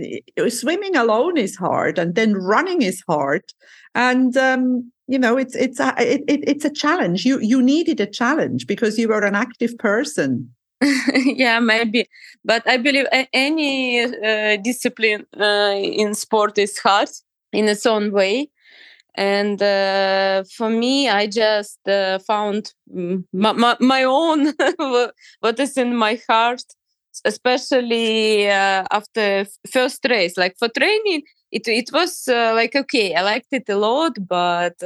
swimming 0.48 0.96
alone 0.96 1.36
is 1.36 1.56
hard, 1.56 1.98
and 1.98 2.14
then 2.14 2.36
running 2.36 2.80
is 2.80 3.02
hard. 3.06 3.42
And 3.94 4.34
um, 4.38 4.90
you 5.08 5.18
know, 5.18 5.36
it's 5.36 5.54
it's 5.56 5.78
a 5.78 5.92
it, 5.98 6.22
it, 6.26 6.40
it's 6.48 6.64
a 6.64 6.72
challenge. 6.72 7.26
You 7.26 7.38
you 7.40 7.60
needed 7.60 8.00
a 8.00 8.06
challenge 8.06 8.66
because 8.66 8.96
you 8.96 9.08
were 9.08 9.26
an 9.26 9.34
active 9.34 9.76
person. 9.76 10.54
yeah, 11.14 11.60
maybe. 11.60 12.08
But 12.44 12.66
I 12.66 12.76
believe 12.78 13.06
any 13.32 14.00
uh, 14.02 14.56
discipline 14.62 15.26
uh, 15.38 15.74
in 15.76 16.14
sport 16.14 16.58
is 16.58 16.78
hard 16.78 17.10
in 17.52 17.68
its 17.68 17.84
own 17.86 18.12
way. 18.12 18.50
And 19.16 19.62
uh, 19.62 20.44
for 20.56 20.70
me, 20.70 21.08
I 21.08 21.26
just 21.28 21.78
uh, 21.88 22.18
found 22.20 22.74
my, 23.32 23.52
my, 23.52 23.76
my 23.80 24.04
own, 24.04 24.54
what 25.40 25.60
is 25.60 25.76
in 25.78 25.96
my 25.96 26.20
heart, 26.28 26.62
especially 27.24 28.48
uh, 28.50 28.84
after 28.90 29.46
first 29.70 30.04
race. 30.08 30.36
Like 30.36 30.56
for 30.58 30.68
training, 30.68 31.22
it, 31.52 31.68
it 31.68 31.90
was 31.92 32.28
uh, 32.28 32.52
like, 32.54 32.76
okay, 32.76 33.14
I 33.14 33.22
liked 33.22 33.48
it 33.52 33.68
a 33.68 33.76
lot, 33.76 34.12
but 34.28 34.76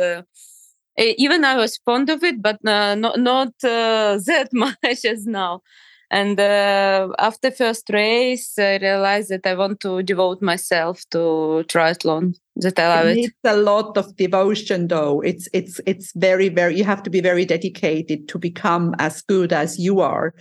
even 0.98 1.44
I 1.44 1.56
was 1.56 1.78
fond 1.84 2.08
of 2.10 2.22
it, 2.22 2.40
but 2.40 2.58
uh, 2.66 2.94
not 2.94 3.18
not 3.18 3.48
uh, 3.64 4.18
that 4.26 4.48
much 4.52 5.04
as 5.04 5.26
now. 5.26 5.62
And 6.10 6.38
uh, 6.38 7.08
after 7.18 7.50
first 7.50 7.90
race, 7.90 8.58
I 8.58 8.76
realized 8.76 9.30
that 9.30 9.46
I 9.46 9.54
want 9.54 9.80
to 9.80 10.02
devote 10.02 10.42
myself 10.42 11.02
to 11.10 11.64
triathlon. 11.66 12.36
That 12.56 12.78
I 12.78 12.94
love 12.94 13.06
it. 13.06 13.18
It's 13.18 13.34
a 13.44 13.56
lot 13.56 13.96
of 13.96 14.14
devotion, 14.16 14.88
though. 14.88 15.20
It's 15.22 15.48
it's 15.52 15.80
it's 15.86 16.12
very 16.14 16.48
very. 16.48 16.76
You 16.76 16.84
have 16.84 17.02
to 17.04 17.10
be 17.10 17.20
very 17.20 17.44
dedicated 17.44 18.28
to 18.28 18.38
become 18.38 18.94
as 18.98 19.22
good 19.22 19.52
as 19.52 19.78
you 19.78 20.00
are. 20.00 20.34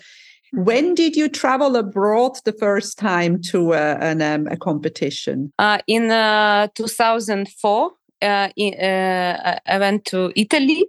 When 0.53 0.93
did 0.93 1.15
you 1.15 1.29
travel 1.29 1.75
abroad 1.75 2.37
the 2.45 2.53
first 2.53 2.99
time 2.99 3.41
to 3.49 3.73
uh, 3.73 3.97
an, 3.99 4.21
um, 4.21 4.45
a 4.51 4.55
competition? 4.55 5.51
Uh, 5.57 5.79
in 5.87 6.11
uh, 6.11 6.67
2004, 6.75 7.91
uh, 8.23 8.49
uh, 8.57 9.59
I 9.65 9.79
went 9.79 10.05
to 10.05 10.31
Italy. 10.35 10.85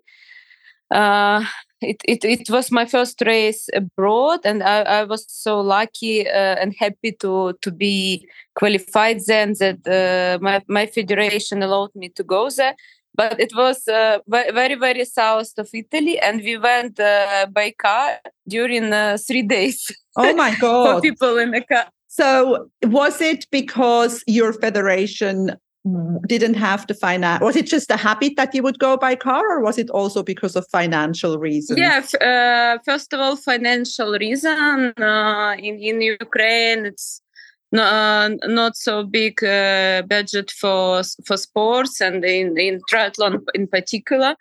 Uh, 0.90 1.44
it, 1.80 1.96
it, 2.04 2.24
it 2.24 2.50
was 2.50 2.70
my 2.70 2.86
first 2.86 3.20
race 3.26 3.68
abroad 3.74 4.40
and 4.44 4.62
I, 4.62 4.82
I 4.82 5.04
was 5.04 5.26
so 5.28 5.60
lucky 5.60 6.26
uh, 6.26 6.56
and 6.60 6.74
happy 6.78 7.12
to 7.20 7.54
to 7.60 7.70
be 7.70 8.26
qualified 8.54 9.20
then 9.26 9.54
that 9.60 9.86
uh, 9.86 10.42
my, 10.42 10.62
my 10.68 10.86
federation 10.86 11.62
allowed 11.62 11.94
me 11.94 12.08
to 12.10 12.24
go 12.24 12.50
there. 12.50 12.74
But 13.16 13.38
it 13.38 13.54
was 13.54 13.86
uh, 13.86 14.18
very 14.26 14.74
very 14.74 15.04
south 15.04 15.52
of 15.58 15.68
italy 15.72 16.18
and 16.18 16.42
we 16.42 16.56
went 16.56 16.98
uh, 16.98 17.46
by 17.52 17.72
car 17.78 18.18
during 18.48 18.92
uh, 18.92 19.18
three 19.24 19.42
days 19.42 19.86
oh 20.16 20.34
my 20.34 20.54
god. 20.60 20.94
for 20.94 21.00
people 21.00 21.38
in 21.38 21.50
the 21.52 21.60
car. 21.60 21.86
So 22.08 22.68
was 22.84 23.20
it 23.20 23.46
because 23.50 24.22
your 24.26 24.52
federation 24.52 25.56
didn't 26.26 26.54
have 26.54 26.86
the 26.86 26.94
finance 26.94 27.42
was 27.42 27.56
it 27.56 27.66
just 27.66 27.90
a 27.90 27.96
habit 27.96 28.36
that 28.36 28.54
you 28.54 28.62
would 28.62 28.78
go 28.78 28.96
by 28.96 29.14
car 29.14 29.58
or 29.58 29.60
was 29.62 29.76
it 29.76 29.90
also 29.90 30.22
because 30.22 30.56
of 30.56 30.66
financial 30.68 31.38
reasons? 31.38 31.78
Yeah 31.78 32.02
uh, 32.20 32.78
first 32.84 33.12
of 33.12 33.20
all 33.20 33.36
financial 33.36 34.12
reason 34.12 34.94
uh, 34.98 35.54
in 35.58 35.78
in 35.78 36.00
ukraine 36.00 36.86
it's 36.86 37.20
uh, 37.76 38.30
not 38.44 38.76
so 38.76 39.04
big 39.04 39.44
uh, 39.44 40.02
budget 40.02 40.50
for 40.50 41.02
for 41.26 41.36
sports 41.36 42.00
and 42.00 42.24
in 42.24 42.56
in 42.56 42.80
triathlon 42.90 43.42
in 43.54 43.66
particular 43.66 44.36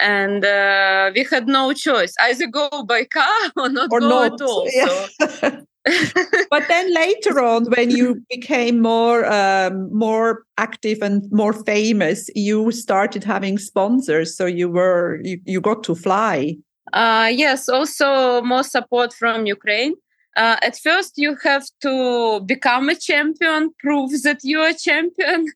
and 0.00 0.44
uh, 0.44 1.10
we 1.14 1.24
had 1.30 1.46
no 1.46 1.72
choice 1.72 2.14
either 2.20 2.46
go 2.46 2.68
by 2.84 3.04
car 3.04 3.24
or 3.56 3.68
not 3.68 3.88
or 3.92 4.00
go 4.00 4.08
not. 4.08 4.32
at 4.32 4.40
all 4.40 4.68
yeah. 4.72 5.06
so 5.18 5.66
but 6.50 6.66
then 6.68 6.94
later 6.94 7.42
on, 7.42 7.66
when 7.66 7.90
you 7.90 8.22
became 8.30 8.80
more 8.80 9.26
um, 9.26 9.92
more 9.92 10.44
active 10.56 11.02
and 11.02 11.30
more 11.30 11.52
famous, 11.52 12.30
you 12.34 12.72
started 12.72 13.22
having 13.22 13.58
sponsors. 13.58 14.34
So 14.34 14.46
you 14.46 14.70
were 14.70 15.20
you, 15.22 15.40
you 15.44 15.60
got 15.60 15.84
to 15.84 15.94
fly. 15.94 16.56
Uh, 16.94 17.30
yes, 17.30 17.68
also 17.68 18.40
more 18.42 18.62
support 18.62 19.12
from 19.12 19.44
Ukraine. 19.44 19.94
Uh, 20.36 20.56
at 20.62 20.78
first, 20.78 21.12
you 21.16 21.36
have 21.42 21.64
to 21.82 22.40
become 22.46 22.88
a 22.88 22.96
champion, 22.96 23.70
prove 23.78 24.10
that 24.22 24.40
you're 24.42 24.68
a 24.68 24.74
champion, 24.74 25.46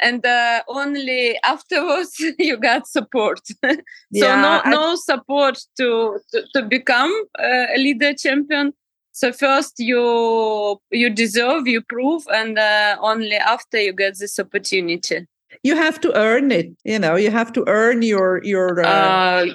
and 0.00 0.24
uh, 0.24 0.62
only 0.68 1.38
afterwards 1.44 2.14
you 2.38 2.56
got 2.56 2.86
support. 2.86 3.40
so 3.64 3.76
yeah, 4.10 4.40
no, 4.40 4.60
I... 4.64 4.70
no 4.70 4.96
support 4.96 5.58
to, 5.76 6.18
to, 6.32 6.42
to 6.54 6.62
become 6.62 7.12
uh, 7.38 7.66
a 7.74 7.78
leader 7.78 8.14
champion. 8.14 8.72
So 9.12 9.32
first 9.32 9.74
you 9.78 10.78
you 10.92 11.10
deserve 11.10 11.66
you 11.66 11.82
prove 11.82 12.22
and 12.32 12.56
uh, 12.58 12.96
only 13.00 13.34
after 13.34 13.80
you 13.80 13.92
get 13.92 14.16
this 14.18 14.38
opportunity. 14.38 15.26
You 15.64 15.74
have 15.74 16.00
to 16.02 16.16
earn 16.16 16.52
it 16.52 16.68
you 16.84 16.98
know 17.00 17.16
you 17.16 17.30
have 17.32 17.52
to 17.54 17.64
earn 17.66 18.02
your 18.02 18.40
your 18.44 18.80
uh... 18.80 18.88
Uh, 18.88 19.46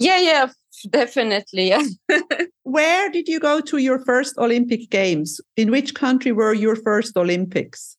yeah 0.00 0.18
yeah 0.18 0.48
definitely 0.90 1.68
yeah. 1.68 1.84
Where 2.64 3.08
did 3.10 3.28
you 3.28 3.38
go 3.38 3.60
to 3.60 3.76
your 3.76 4.00
first 4.04 4.36
olympic 4.38 4.90
games? 4.90 5.40
In 5.56 5.70
which 5.70 5.94
country 5.94 6.32
were 6.32 6.52
your 6.52 6.74
first 6.74 7.16
olympics 7.16 7.95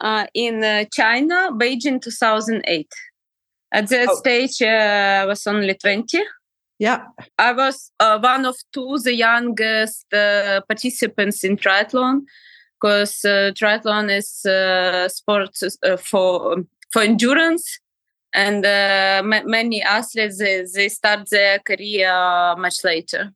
uh, 0.00 0.26
in 0.34 0.62
uh, 0.62 0.84
china 0.92 1.50
beijing 1.52 2.00
2008 2.00 2.88
at 3.72 3.88
that 3.88 4.08
oh. 4.08 4.14
stage 4.16 4.62
uh, 4.62 5.22
i 5.22 5.26
was 5.26 5.46
only 5.46 5.74
20 5.74 6.18
yeah. 6.80 7.08
I 7.38 7.52
was 7.52 7.92
uh, 8.00 8.18
one 8.18 8.46
of 8.46 8.56
two, 8.72 8.98
the 9.04 9.14
youngest 9.14 10.12
uh, 10.14 10.62
participants 10.66 11.44
in 11.44 11.58
triathlon, 11.58 12.22
because 12.80 13.22
uh, 13.22 13.52
triathlon 13.54 14.10
is 14.10 14.46
uh, 14.46 15.06
sport 15.10 15.50
uh, 15.84 15.98
for 15.98 16.64
for 16.90 17.02
endurance, 17.02 17.78
and 18.32 18.64
uh, 18.64 19.22
many 19.22 19.82
athletes 19.82 20.38
they, 20.38 20.64
they, 20.74 20.88
start 20.88 21.28
their 21.30 21.58
career 21.58 22.56
much 22.56 22.82
later. 22.82 23.30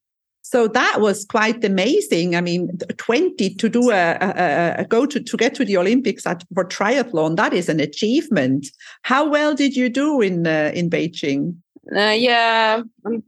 So 0.55 0.69
that 0.69 1.01
was 1.01 1.25
quite 1.25 1.65
amazing. 1.65 2.37
I 2.37 2.41
mean, 2.41 2.79
twenty 2.97 3.53
to 3.57 3.69
do 3.69 3.91
a, 3.91 4.17
a, 4.21 4.75
a 4.83 4.85
go 4.85 5.05
to 5.05 5.19
to 5.19 5.37
get 5.37 5.53
to 5.57 5.65
the 5.65 5.77
Olympics 5.77 6.25
at, 6.29 6.45
for 6.55 6.65
triathlon 6.65 7.35
that 7.35 7.53
is 7.53 7.69
an 7.69 7.81
achievement. 7.81 8.69
How 9.03 9.29
well 9.29 9.57
did 9.57 9.75
you 9.75 9.89
do 9.89 10.21
in 10.21 10.47
in 10.47 10.91
Beijing? 10.91 11.57
yeah, 11.91 12.83
um, 13.05 13.25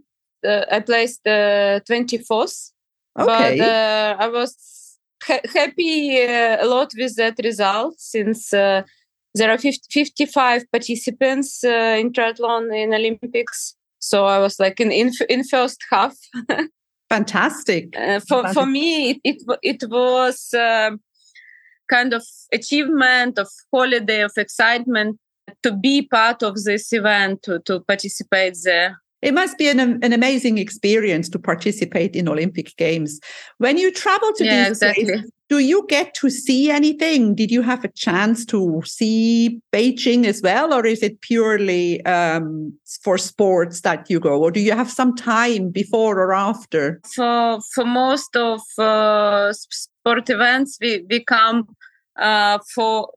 uh, 0.47 0.67
I 0.71 0.79
placed 0.79 1.25
the 1.25 1.83
24th. 1.91 2.71
Okay. 3.19 3.59
But 3.59 3.61
uh, 3.61 4.17
I 4.21 4.29
was 4.29 4.97
ha- 5.25 5.49
happy 5.53 6.23
uh, 6.23 6.65
a 6.65 6.67
lot 6.67 6.93
with 6.97 7.17
that 7.17 7.41
result 7.43 7.99
since 7.99 8.51
there 8.51 9.51
are 9.51 9.59
50, 9.59 9.89
55 9.91 10.71
participants 10.71 11.65
in 11.65 12.13
triathlon 12.13 12.73
in 12.73 12.95
Olympics. 12.95 13.75
So 13.99 14.27
I 14.27 14.39
was 14.39 14.61
like 14.61 14.79
in 14.79 14.93
in, 14.93 15.11
in 15.29 15.43
first 15.43 15.81
half. 15.91 16.15
Fantastic. 17.09 17.97
Uh, 17.97 18.21
for 18.21 18.43
Fantastic. 18.43 18.55
for 18.55 18.67
me, 18.67 19.11
it 19.11 19.21
it, 19.25 19.59
it 19.63 19.91
was 19.91 20.53
uh, 20.55 20.91
kind 21.89 22.13
of 22.13 22.25
achievement 22.53 23.39
of 23.39 23.49
holiday 23.73 24.23
of 24.23 24.33
excitement 24.37 25.19
to 25.63 25.73
be 25.73 26.03
part 26.03 26.43
of 26.43 26.63
this 26.65 26.93
event 26.93 27.43
to 27.45 27.61
to 27.61 27.81
participate 27.81 28.57
there 28.65 28.99
it 29.23 29.33
must 29.33 29.57
be 29.59 29.69
an, 29.69 29.81
an 29.81 30.13
amazing 30.13 30.59
experience 30.59 31.29
to 31.31 31.39
participate 31.39 32.15
in 32.15 32.29
Olympic 32.29 32.77
Games. 32.77 33.19
When 33.59 33.79
you 33.79 33.91
travel 33.93 34.33
to 34.35 34.45
yeah, 34.45 34.69
these 34.69 34.69
exactly. 34.83 35.05
places, 35.05 35.31
do 35.49 35.59
you 35.59 35.87
get 35.89 36.13
to 36.15 36.29
see 36.29 36.71
anything? 36.71 37.35
Did 37.35 37.51
you 37.51 37.63
have 37.63 37.85
a 37.85 37.89
chance 37.89 38.45
to 38.47 38.83
see 38.85 39.61
Beijing 39.73 40.25
as 40.27 40.43
well, 40.43 40.75
or 40.75 40.85
is 40.85 41.03
it 41.03 41.21
purely 41.21 42.05
um, 42.05 42.77
for 43.03 43.17
sports 43.17 43.81
that 43.83 44.11
you 44.11 44.21
go, 44.21 44.43
or 44.43 44.51
do 44.51 44.61
you 44.61 44.73
have 44.73 44.91
some 44.91 45.15
time 45.15 45.71
before 45.71 46.19
or 46.19 46.35
after? 46.35 47.01
For 47.15 47.61
for 47.75 47.85
most 47.85 48.37
of 48.37 48.61
uh, 48.77 49.53
sport 49.53 50.29
events, 50.31 50.79
we 50.81 51.05
we 51.09 51.25
come 51.25 51.69
uh, 52.19 52.59
for 52.75 53.13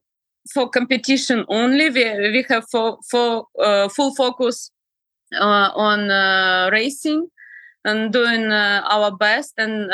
for 0.54 0.70
competition 0.70 1.44
only. 1.48 1.90
We 1.90 2.30
we 2.30 2.44
have 2.48 2.64
for 2.70 2.98
for 3.10 3.46
uh, 3.58 3.88
full 3.88 4.14
focus 4.14 4.70
on 5.38 6.10
uh, 6.10 6.70
racing 6.72 7.28
and 7.84 8.12
doing 8.12 8.52
uh, 8.52 8.82
our 8.88 9.10
best. 9.16 9.54
And 9.58 9.90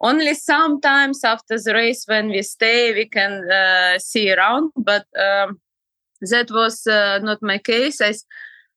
only 0.00 0.34
sometimes 0.34 1.24
after 1.24 1.58
the 1.58 1.72
race 1.72 2.04
when 2.06 2.28
we 2.28 2.42
stay 2.42 2.92
we 2.92 3.06
can 3.06 3.50
uh, 3.50 3.98
see 3.98 4.32
around. 4.32 4.70
But 4.76 5.06
um, 5.18 5.60
that 6.20 6.50
was 6.50 6.86
uh, 6.86 7.18
not 7.22 7.42
my 7.42 7.58
case. 7.58 8.00
I 8.00 8.14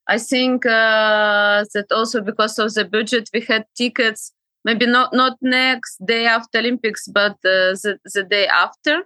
i 0.09 0.17
think 0.17 0.65
uh, 0.65 1.65
that 1.73 1.91
also 1.91 2.21
because 2.21 2.57
of 2.59 2.73
the 2.73 2.85
budget 2.85 3.29
we 3.33 3.41
had 3.41 3.65
tickets 3.75 4.31
maybe 4.63 4.85
not 4.85 5.11
not 5.13 5.37
next 5.41 5.97
day 6.05 6.25
after 6.25 6.59
olympics 6.59 7.07
but 7.07 7.33
uh, 7.43 7.75
the, 7.83 7.99
the 8.13 8.23
day 8.23 8.47
after. 8.47 9.03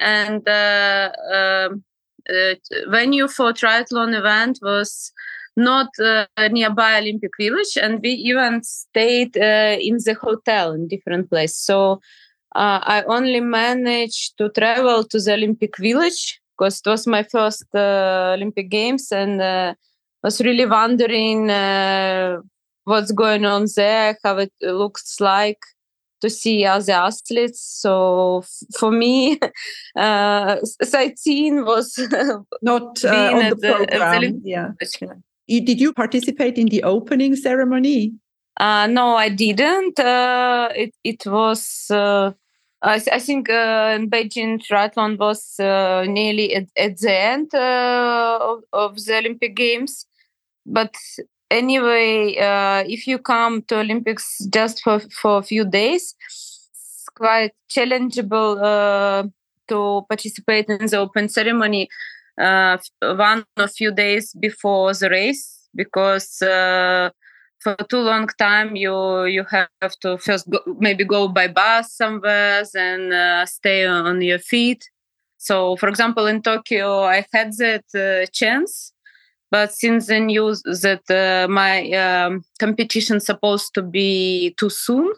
And 0.00 0.48
uh, 0.48 1.10
um, 1.34 1.82
uh, 2.30 2.54
venue 2.88 3.26
for 3.26 3.52
triathlon 3.52 4.16
event 4.16 4.60
was 4.62 5.12
not 5.58 5.88
uh, 5.98 6.26
nearby 6.50 6.98
Olympic 6.98 7.32
Village, 7.38 7.76
and 7.76 8.00
we 8.02 8.10
even 8.10 8.62
stayed 8.62 9.36
uh, 9.36 9.76
in 9.80 9.98
the 10.04 10.14
hotel 10.14 10.72
in 10.72 10.88
different 10.88 11.28
place. 11.28 11.56
So 11.56 12.00
uh, 12.54 12.80
I 12.82 13.02
only 13.08 13.40
managed 13.40 14.38
to 14.38 14.48
travel 14.50 15.04
to 15.04 15.20
the 15.20 15.34
Olympic 15.34 15.76
Village 15.76 16.40
because 16.56 16.80
it 16.84 16.88
was 16.88 17.06
my 17.06 17.22
first 17.22 17.66
uh, 17.74 18.34
Olympic 18.36 18.70
Games, 18.70 19.12
and 19.12 19.40
uh, 19.40 19.74
was 20.22 20.40
really 20.40 20.66
wondering 20.66 21.50
uh, 21.50 22.38
what's 22.84 23.12
going 23.12 23.44
on 23.44 23.66
there, 23.76 24.18
how 24.24 24.38
it 24.38 24.52
looks 24.62 25.20
like 25.20 25.60
to 26.20 26.30
see 26.30 26.64
other 26.64 26.92
athletes. 26.92 27.60
So 27.60 28.38
f- 28.38 28.78
for 28.78 28.90
me, 28.90 29.38
uh, 29.96 30.56
sightseeing 30.82 31.64
was 31.64 31.98
not 32.62 33.04
uh, 33.04 33.30
on 33.34 33.48
the, 33.50 33.54
the 33.54 33.74
program. 33.74 34.42
The 34.42 34.48
yeah. 34.48 34.70
Did 35.48 35.80
you 35.80 35.94
participate 35.94 36.58
in 36.58 36.66
the 36.66 36.82
opening 36.82 37.34
ceremony? 37.34 38.12
Uh, 38.58 38.86
no, 38.88 39.16
I 39.16 39.30
didn't. 39.30 39.98
Uh, 39.98 40.68
it 40.74 40.94
it 41.04 41.24
was. 41.26 41.86
Uh, 41.90 42.32
I, 42.82 43.02
I, 43.12 43.18
think 43.18 43.48
uh, 43.48 43.96
in 43.96 44.10
Beijing 44.10 44.60
triathlon 44.60 45.18
was 45.18 45.58
uh, 45.58 46.04
nearly 46.06 46.54
at, 46.54 46.68
at, 46.76 46.98
the 46.98 47.12
end 47.12 47.52
uh, 47.52 48.38
of, 48.40 48.62
of, 48.72 49.04
the 49.04 49.16
Olympic 49.16 49.56
Games. 49.56 50.06
But 50.64 50.94
anyway, 51.50 52.36
if 52.88 53.06
you 53.08 53.18
come 53.18 53.62
to 53.62 53.80
Olympics 53.80 54.44
just 54.52 54.82
for, 54.82 55.00
for 55.00 55.38
a 55.38 55.42
few 55.42 55.64
days, 55.64 56.14
it's 56.28 57.06
quite 57.16 57.52
challengeable 57.68 59.32
to 59.68 60.02
participate 60.08 60.68
in 60.68 60.86
the 60.86 60.98
open 60.98 61.28
ceremony 61.28 61.88
uh, 62.38 62.78
one 63.02 63.44
or 63.58 63.68
few 63.68 63.92
days 63.92 64.32
before 64.34 64.94
the 64.94 65.10
race 65.10 65.68
because 65.74 66.40
uh, 66.42 67.10
for 67.60 67.76
too 67.88 68.00
long 68.00 68.28
time 68.38 68.76
you 68.76 69.24
you 69.24 69.44
have 69.50 69.98
to 70.00 70.18
first 70.18 70.48
go, 70.48 70.60
maybe 70.78 71.04
go 71.04 71.28
by 71.28 71.48
bus 71.48 71.92
somewhere 71.92 72.64
and 72.74 73.12
uh, 73.12 73.44
stay 73.46 73.86
on 73.86 74.20
your 74.22 74.38
feet. 74.38 74.88
So 75.38 75.76
for 75.76 75.88
example 75.88 76.26
in 76.26 76.42
tokyo 76.42 77.02
i 77.02 77.24
had 77.32 77.52
that 77.58 77.84
uh, 77.94 78.26
chance 78.32 78.92
but 79.50 79.72
since 79.72 80.06
the 80.06 80.20
news 80.20 80.62
that 80.62 81.08
uh, 81.10 81.48
my 81.48 81.90
um, 81.92 82.44
competition 82.58 83.20
supposed 83.20 83.72
to 83.74 83.82
be 83.82 84.54
too 84.58 84.70
soon 84.70 85.12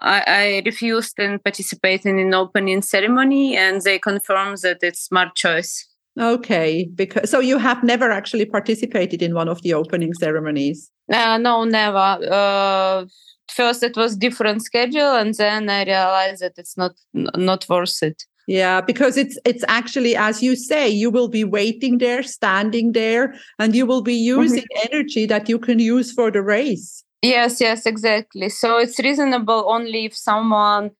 I, 0.00 0.24
I 0.26 0.62
refused 0.64 1.18
and 1.18 1.42
participating 1.42 2.18
in 2.18 2.34
opening 2.34 2.82
ceremony 2.82 3.56
and 3.56 3.80
they 3.80 3.98
confirmed 3.98 4.58
that 4.62 4.78
it's 4.82 5.00
smart 5.00 5.34
choice 5.34 5.86
Okay, 6.18 6.88
because 6.94 7.30
so 7.30 7.40
you 7.40 7.58
have 7.58 7.82
never 7.82 8.10
actually 8.10 8.46
participated 8.46 9.20
in 9.20 9.34
one 9.34 9.48
of 9.48 9.60
the 9.62 9.74
opening 9.74 10.14
ceremonies. 10.14 10.90
Uh, 11.12 11.36
no, 11.36 11.64
never. 11.64 12.18
Uh, 12.30 13.04
first, 13.50 13.82
it 13.82 13.96
was 13.96 14.16
different 14.16 14.62
schedule, 14.62 15.14
and 15.14 15.34
then 15.34 15.68
I 15.68 15.84
realized 15.84 16.40
that 16.40 16.54
it's 16.56 16.76
not 16.76 16.92
not 17.12 17.66
worth 17.68 18.02
it. 18.02 18.22
Yeah, 18.46 18.80
because 18.80 19.16
it's 19.16 19.38
it's 19.44 19.64
actually 19.68 20.16
as 20.16 20.42
you 20.42 20.56
say, 20.56 20.88
you 20.88 21.10
will 21.10 21.28
be 21.28 21.44
waiting 21.44 21.98
there, 21.98 22.22
standing 22.22 22.92
there, 22.92 23.34
and 23.58 23.74
you 23.74 23.84
will 23.84 24.02
be 24.02 24.16
mm-hmm. 24.16 24.40
using 24.40 24.62
mm-hmm. 24.62 24.88
energy 24.92 25.26
that 25.26 25.48
you 25.48 25.58
can 25.58 25.78
use 25.78 26.12
for 26.12 26.30
the 26.30 26.42
race. 26.42 27.04
Yes, 27.22 27.60
yes, 27.60 27.86
exactly. 27.86 28.48
So 28.48 28.78
it's 28.78 28.98
reasonable 29.00 29.64
only 29.68 30.04
if 30.04 30.16
someone 30.16 30.92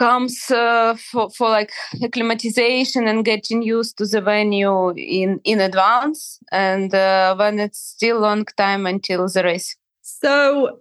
comes 0.00 0.50
uh, 0.50 0.96
for, 0.96 1.28
for 1.30 1.50
like 1.50 1.72
acclimatization 2.02 3.06
and 3.06 3.24
getting 3.24 3.60
used 3.60 3.98
to 3.98 4.06
the 4.06 4.20
venue 4.20 4.90
in 4.96 5.40
in 5.44 5.60
advance 5.60 6.38
and 6.50 6.94
uh, 6.94 7.36
when 7.36 7.60
it's 7.60 7.78
still 7.78 8.18
long 8.18 8.44
time 8.56 8.86
until 8.86 9.28
the 9.28 9.44
race 9.44 9.76
so 10.00 10.78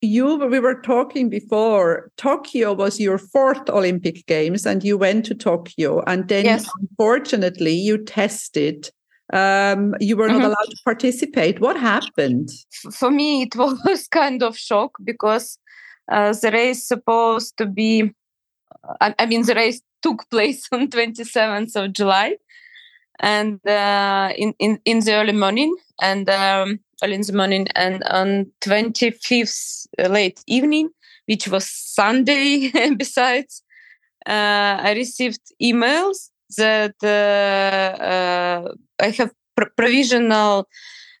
you 0.00 0.36
we 0.54 0.60
were 0.60 0.80
talking 0.80 1.28
before 1.28 2.10
tokyo 2.16 2.72
was 2.72 2.98
your 2.98 3.18
fourth 3.18 3.68
olympic 3.68 4.26
games 4.26 4.66
and 4.66 4.82
you 4.82 4.96
went 4.96 5.24
to 5.26 5.34
tokyo 5.34 6.02
and 6.06 6.28
then 6.28 6.44
yes. 6.44 6.68
unfortunately 6.80 7.74
you 7.74 7.98
tested 7.98 8.90
um, 9.32 9.94
you 10.00 10.16
were 10.16 10.28
not 10.28 10.36
mm-hmm. 10.36 10.46
allowed 10.46 10.70
to 10.70 10.76
participate 10.84 11.60
what 11.60 11.76
happened 11.76 12.48
for 12.92 13.10
me 13.10 13.42
it 13.42 13.56
was 13.56 14.08
kind 14.08 14.42
of 14.42 14.56
shock 14.56 14.92
because 15.02 15.58
uh, 16.12 16.34
the 16.42 16.50
race 16.50 16.86
supposed 16.86 17.56
to 17.56 17.66
be 17.66 18.12
I, 19.00 19.14
I, 19.18 19.26
mean, 19.26 19.44
the 19.44 19.54
race 19.54 19.82
took 20.02 20.28
place 20.30 20.68
on 20.72 20.88
27th 20.88 21.76
of 21.76 21.92
July, 21.92 22.36
and 23.20 23.64
uh, 23.66 24.32
in, 24.36 24.54
in 24.58 24.80
in 24.84 25.00
the 25.00 25.14
early 25.14 25.32
morning, 25.32 25.74
and 26.00 26.28
um, 26.28 26.80
early 27.02 27.14
in 27.14 27.22
the 27.22 27.32
morning, 27.32 27.68
and 27.74 28.02
on 28.04 28.50
25th 28.60 29.86
uh, 29.98 30.08
late 30.08 30.42
evening, 30.46 30.90
which 31.26 31.48
was 31.48 31.66
Sunday. 31.66 32.70
besides, 32.96 33.62
uh, 34.26 34.80
I 34.80 34.94
received 34.96 35.40
emails 35.62 36.30
that 36.56 36.96
uh, 37.02 38.02
uh, 38.02 38.72
I 39.00 39.10
have 39.10 39.32
pr- 39.56 39.72
provisional. 39.76 40.68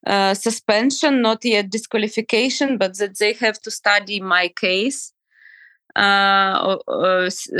Uh, 0.06 0.34
suspension, 0.34 1.22
not 1.22 1.42
yet 1.46 1.70
disqualification, 1.70 2.76
but 2.76 2.98
that 2.98 3.18
they 3.18 3.32
have 3.32 3.58
to 3.58 3.70
study 3.70 4.20
my 4.20 4.48
case 4.48 5.13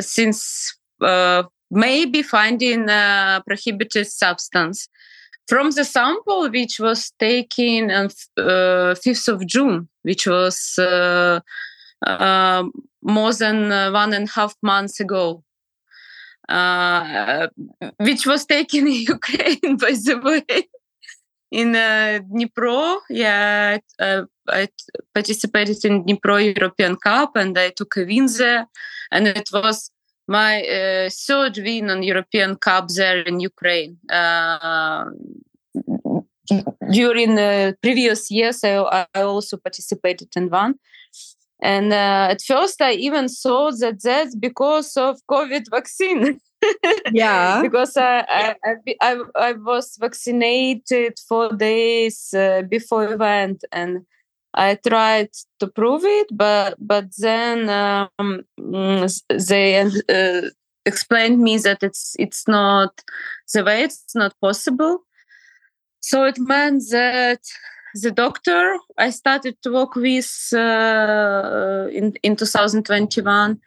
since 0.00 0.76
uh, 1.00 1.42
maybe 1.70 2.22
finding 2.22 2.88
a 2.88 3.42
prohibited 3.46 4.06
substance 4.06 4.88
from 5.46 5.70
the 5.72 5.84
sample 5.84 6.48
which 6.50 6.80
was 6.80 7.12
taken 7.18 7.90
on 7.90 8.06
uh, 8.38 8.94
5th 8.94 9.28
of 9.28 9.46
June, 9.46 9.88
which 10.02 10.26
was 10.26 10.78
uh, 10.78 11.40
uh, 12.06 12.64
more 13.02 13.32
than 13.32 13.92
one 13.92 14.12
and 14.14 14.28
a 14.28 14.32
half 14.32 14.54
months 14.62 15.00
ago. 15.00 15.42
which 17.98 18.26
was 18.26 18.46
taken 18.46 18.86
in 18.94 19.06
Ukraine, 19.16 19.76
by 19.76 19.92
the 19.92 20.20
way 20.22 20.68
in 21.54 21.76
uh, 21.76 22.18
Dnipro. 22.30 22.98
Yeah, 23.08 23.78
uh, 23.98 24.22
I 24.48 24.68
participated 25.14 25.85
in 25.85 26.04
Dnipro 26.04 26.38
European 26.57 26.96
Cup 26.96 27.37
and 27.37 27.59
I 27.59 27.70
took 27.70 27.96
a 27.96 28.04
win 28.04 28.26
there. 28.38 28.66
And 29.11 29.28
it 29.28 29.48
was 29.52 29.90
my 30.26 30.62
uh, 30.62 31.11
third 31.11 31.59
win 31.59 31.90
on 31.90 32.02
European 32.02 32.57
Cup 32.57 32.88
there 32.88 33.20
in 33.20 33.40
Ukraine. 33.40 33.98
Uh, 34.11 35.07
during 36.90 37.35
the 37.35 37.76
previous 37.83 38.30
years, 38.30 38.62
I, 38.64 39.07
I 39.14 39.22
also 39.22 39.57
participated 39.57 40.28
in 40.37 40.50
one. 40.50 40.74
And 41.62 41.92
uh, 41.92 42.28
at 42.30 42.42
first, 42.42 42.83
I 42.83 42.92
even 42.92 43.28
thought 43.28 43.78
that 43.80 44.02
that's 44.02 44.35
because 44.35 44.96
of 44.96 45.18
COVID 45.30 45.64
vaccine. 45.70 46.40
yeah 47.12 47.61
because 47.61 47.96
I, 47.96 48.24
I 48.28 48.54
I, 49.02 49.16
I 49.37 49.52
was 49.52 49.96
vaccinated 50.00 51.18
four 51.28 51.52
days 51.52 52.33
uh, 52.33 52.62
before 52.62 53.12
event 53.12 53.64
and 53.72 54.07
I 54.54 54.76
tried 54.76 55.30
to 55.60 55.66
prove 55.66 56.02
it 56.04 56.28
but 56.32 56.76
but 56.78 57.06
then 57.18 57.68
um, 57.68 58.42
mm, 58.58 59.22
they 59.48 59.80
uh, 59.80 60.48
explained 60.86 61.40
me 61.40 61.58
that 61.58 61.82
it's 61.82 62.14
it's 62.18 62.46
not 62.46 63.02
the 63.52 63.64
way 63.64 63.82
it's 63.82 64.14
not 64.14 64.34
possible 64.40 64.98
so 66.00 66.24
it 66.24 66.38
meant 66.38 66.82
that 66.90 67.40
the 67.94 68.10
doctor 68.10 68.76
I 68.98 69.10
started 69.10 69.56
to 69.62 69.72
work 69.72 69.94
with 69.94 70.48
uh, 70.52 71.88
in 71.92 72.14
in 72.22 72.36
2021 72.36 73.60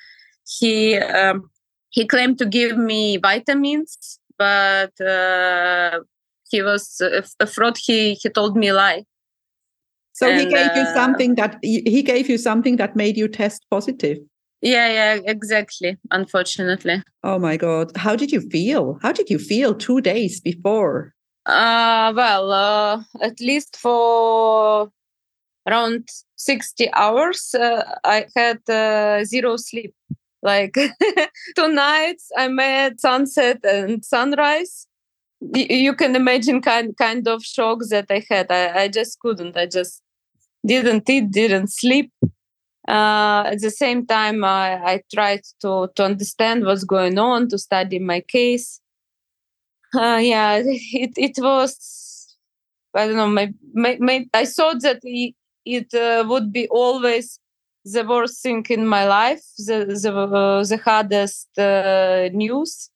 he 0.47 0.95
um, 0.97 1.49
he 1.89 2.05
claimed 2.05 2.37
to 2.39 2.45
give 2.45 2.77
me 2.77 3.17
vitamins, 3.17 4.19
but 4.37 4.99
uh, 5.01 5.99
he 6.49 6.61
was 6.61 7.01
a 7.39 7.47
fraud. 7.47 7.77
He 7.77 8.13
he 8.13 8.29
told 8.29 8.55
me 8.55 8.71
lie. 8.71 9.05
So 10.17 10.27
and, 10.27 10.39
he 10.39 10.45
gave 10.47 10.75
you 10.75 10.81
uh, 10.81 10.93
something 10.95 11.35
that 11.35 11.59
he 11.61 12.01
gave 12.01 12.27
you 12.27 12.39
something 12.39 12.77
that 12.77 12.95
made 12.95 13.17
you 13.17 13.27
test 13.27 13.67
positive. 13.69 14.17
Yeah, 14.63 14.89
yeah, 14.91 15.19
exactly. 15.23 15.95
Unfortunately. 16.09 17.03
Oh 17.23 17.37
my 17.37 17.55
god! 17.55 17.95
How 17.95 18.15
did 18.15 18.31
you 18.31 18.41
feel? 18.49 18.97
How 19.03 19.11
did 19.11 19.29
you 19.29 19.37
feel 19.37 19.75
two 19.75 20.01
days 20.01 20.41
before? 20.41 21.13
Uh, 21.45 22.11
well, 22.15 22.51
uh, 22.51 23.03
at 23.21 23.39
least 23.39 23.77
for 23.77 24.89
around 25.67 26.09
60 26.35 26.91
hours, 26.93 27.53
uh, 27.53 27.83
I 28.03 28.25
had 28.35 28.67
uh, 28.67 29.23
zero 29.23 29.55
sleep 29.57 29.93
Like 30.41 30.73
two 31.55 31.67
nights, 31.67 32.31
I 32.35 32.47
made 32.47 32.99
sunset 32.99 33.59
and 33.63 34.03
sunrise. 34.03 34.87
You 35.53 35.93
can 35.93 36.15
imagine 36.15 36.61
kind 36.61 36.97
kind 36.97 37.27
of 37.27 37.43
shock 37.43 37.79
that 37.91 38.07
I 38.09 38.25
had. 38.29 38.51
I, 38.51 38.83
I 38.83 38.87
just 38.87 39.19
couldn't. 39.19 39.55
I 39.57 39.67
just 39.67 40.01
didn't 40.65 41.09
eat, 41.09 41.31
didn't 41.31 41.71
sleep. 41.71 42.11
Uh, 42.87 43.43
at 43.47 43.61
the 43.61 43.69
same 43.69 44.05
time, 44.05 44.43
I, 44.43 44.75
I 44.93 45.01
tried 45.13 45.41
to 45.61 45.89
to 45.95 46.05
understand 46.05 46.65
what's 46.65 46.85
going 46.85 47.19
on, 47.19 47.49
to 47.49 47.57
study 47.57 47.99
my 47.99 48.21
case. 48.21 48.79
Uh, 49.93 50.19
yeah, 50.21 50.61
it 50.65 51.11
it 51.17 51.37
was. 51.37 52.35
I 52.95 53.07
don't 53.07 53.17
know. 53.17 53.27
My, 53.27 53.53
my, 53.73 53.97
my 53.99 54.25
I 54.33 54.45
thought 54.45 54.81
that 54.81 54.99
it, 55.03 55.35
it 55.65 55.93
uh, 55.93 56.25
would 56.27 56.51
be 56.51 56.67
always 56.69 57.39
the 57.85 58.03
worst 58.03 58.41
thing 58.41 58.65
in 58.69 58.87
my 58.87 59.05
life, 59.05 59.43
the 59.57 59.85
the, 59.85 60.15
uh, 60.15 60.63
the 60.63 60.77
hardest 60.77 61.49
uh, 61.57 62.29
news. 62.33 62.89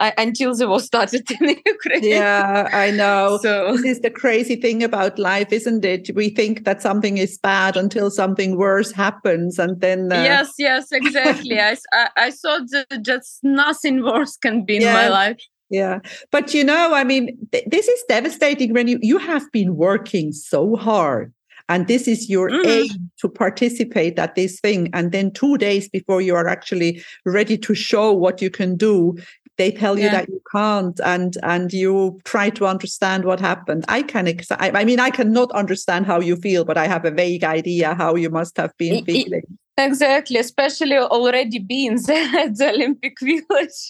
I, 0.00 0.14
until 0.16 0.54
the 0.54 0.66
war 0.66 0.80
started 0.80 1.30
in 1.30 1.60
Ukraine. 1.66 2.02
Yeah, 2.02 2.68
I 2.72 2.90
know. 2.90 3.38
So 3.50 3.76
this 3.76 3.84
is 3.84 4.00
the 4.00 4.10
crazy 4.10 4.56
thing 4.56 4.82
about 4.82 5.18
life, 5.18 5.52
isn't 5.52 5.84
it? 5.84 6.10
We 6.14 6.30
think 6.30 6.64
that 6.64 6.82
something 6.82 7.18
is 7.18 7.38
bad 7.38 7.76
until 7.76 8.10
something 8.10 8.56
worse 8.56 8.92
happens, 8.92 9.58
and 9.58 9.80
then 9.80 10.12
uh... 10.12 10.22
yes, 10.22 10.54
yes, 10.58 10.90
exactly. 10.92 11.58
I, 11.60 11.76
I, 12.16 12.30
thought 12.30 12.62
that 12.70 13.02
just 13.02 13.40
nothing 13.42 14.02
worse 14.02 14.36
can 14.36 14.64
be 14.64 14.76
in 14.76 14.82
yeah. 14.82 14.92
my 14.92 15.08
life. 15.08 15.42
Yeah, 15.68 16.00
but 16.30 16.54
you 16.54 16.64
know, 16.64 16.94
I 16.94 17.04
mean, 17.04 17.36
th- 17.52 17.64
this 17.66 17.86
is 17.86 18.02
devastating 18.08 18.72
when 18.72 18.88
you 18.88 18.98
you 19.02 19.18
have 19.18 19.50
been 19.52 19.76
working 19.76 20.32
so 20.32 20.76
hard 20.76 21.32
and 21.70 21.86
this 21.86 22.08
is 22.08 22.28
your 22.28 22.50
mm-hmm. 22.50 22.68
aim 22.68 23.10
to 23.20 23.28
participate 23.28 24.18
at 24.18 24.34
this 24.34 24.58
thing 24.60 24.90
and 24.92 25.12
then 25.12 25.30
two 25.30 25.56
days 25.56 25.88
before 25.88 26.20
you 26.20 26.34
are 26.34 26.48
actually 26.48 27.02
ready 27.24 27.56
to 27.56 27.74
show 27.74 28.12
what 28.12 28.42
you 28.42 28.50
can 28.50 28.76
do 28.76 29.16
they 29.60 29.70
tell 29.70 29.98
you 29.98 30.06
yeah. 30.06 30.12
that 30.12 30.28
you 30.30 30.40
can't 30.50 30.98
and 31.04 31.36
and 31.42 31.70
you 31.70 32.18
try 32.24 32.48
to 32.48 32.66
understand 32.66 33.26
what 33.26 33.40
happened. 33.40 33.84
I 33.88 34.02
can 34.02 34.26
i 34.58 34.84
mean 34.84 35.00
i 35.00 35.10
cannot 35.10 35.50
understand 35.52 36.06
how 36.06 36.20
you 36.28 36.36
feel 36.36 36.64
but 36.64 36.78
i 36.78 36.86
have 36.86 37.04
a 37.04 37.10
vague 37.10 37.44
idea 37.44 37.94
how 37.94 38.14
you 38.14 38.30
must 38.30 38.56
have 38.56 38.72
been 38.78 39.04
feeling. 39.04 39.42
Exactly 39.76 40.38
especially 40.38 40.96
already 40.96 41.58
being 41.58 41.96
there 42.06 42.30
at 42.44 42.56
the 42.56 42.68
olympic 42.74 43.14
village. 43.20 43.80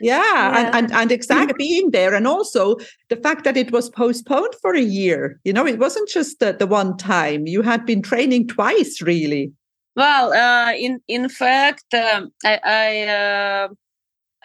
Yeah, 0.00 0.22
yeah. 0.22 0.58
And, 0.58 0.68
and 0.76 0.92
and 1.00 1.12
exactly 1.12 1.54
being 1.58 1.90
there 1.90 2.14
and 2.14 2.26
also 2.26 2.76
the 3.08 3.16
fact 3.16 3.44
that 3.44 3.56
it 3.56 3.72
was 3.72 3.90
postponed 3.90 4.54
for 4.62 4.74
a 4.74 4.88
year. 5.00 5.40
You 5.44 5.52
know 5.56 5.66
it 5.66 5.78
wasn't 5.78 6.08
just 6.08 6.38
the, 6.40 6.52
the 6.52 6.66
one 6.66 6.96
time. 6.96 7.46
You 7.46 7.62
had 7.62 7.86
been 7.86 8.02
training 8.02 8.48
twice 8.48 9.02
really. 9.02 9.52
Well 9.96 10.32
uh, 10.32 10.72
in 10.86 11.00
in 11.08 11.28
fact 11.28 11.88
um, 11.94 12.30
i 12.44 12.54
i 12.82 12.88
uh, 13.18 13.68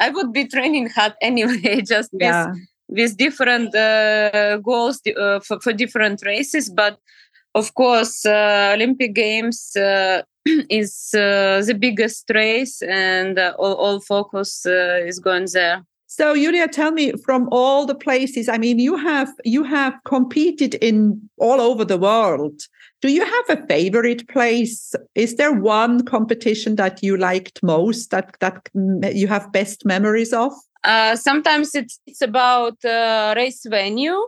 i 0.06 0.10
would 0.10 0.32
be 0.34 0.46
training 0.46 0.88
hard 0.90 1.14
anyway 1.22 1.82
just 1.82 2.10
yeah. 2.14 2.48
with 2.48 2.58
with 2.90 3.18
different 3.18 3.74
uh, 3.74 4.58
goals 4.58 5.00
uh, 5.08 5.40
for, 5.40 5.60
for 5.62 5.72
different 5.72 6.22
races 6.26 6.70
but 6.70 6.98
of 7.56 7.74
course 7.76 8.26
uh, 8.26 8.72
olympic 8.76 9.14
games 9.14 9.76
uh, 9.78 10.22
is 10.70 11.14
uh, 11.14 11.62
the 11.66 11.78
biggest 11.78 12.30
race 12.34 12.82
and 12.82 13.40
uh, 13.40 13.54
all, 13.58 13.76
all 13.76 14.00
focus 14.02 14.66
uh, 14.66 15.00
is 15.06 15.20
going 15.20 15.48
there 15.54 15.84
so 16.14 16.36
Julia, 16.36 16.68
tell 16.68 16.92
me 16.92 17.14
from 17.24 17.48
all 17.54 17.86
the 17.86 17.96
places. 17.96 18.50
I 18.50 18.58
mean, 18.58 18.80
you 18.80 18.98
have 18.98 19.30
you 19.46 19.64
have 19.64 19.94
competed 20.04 20.74
in 20.76 21.30
all 21.38 21.62
over 21.62 21.86
the 21.86 21.98
world. 21.98 22.64
Do 23.02 23.12
you 23.12 23.26
have 23.26 23.60
a 23.60 23.66
favorite 23.68 24.28
place? 24.28 24.94
Is 25.16 25.36
there 25.36 25.54
one 25.54 26.06
competition 26.06 26.76
that 26.76 27.02
you 27.02 27.18
liked 27.18 27.64
most 27.64 28.12
that 28.12 28.38
that 28.40 28.70
you 29.16 29.28
have 29.28 29.52
best 29.52 29.86
memories 29.86 30.34
of? 30.34 30.54
Uh, 30.84 31.16
sometimes 31.16 31.76
it's 31.76 32.00
it's 32.06 32.22
about 32.22 32.84
uh, 32.86 33.34
race 33.36 33.66
venue 33.68 34.20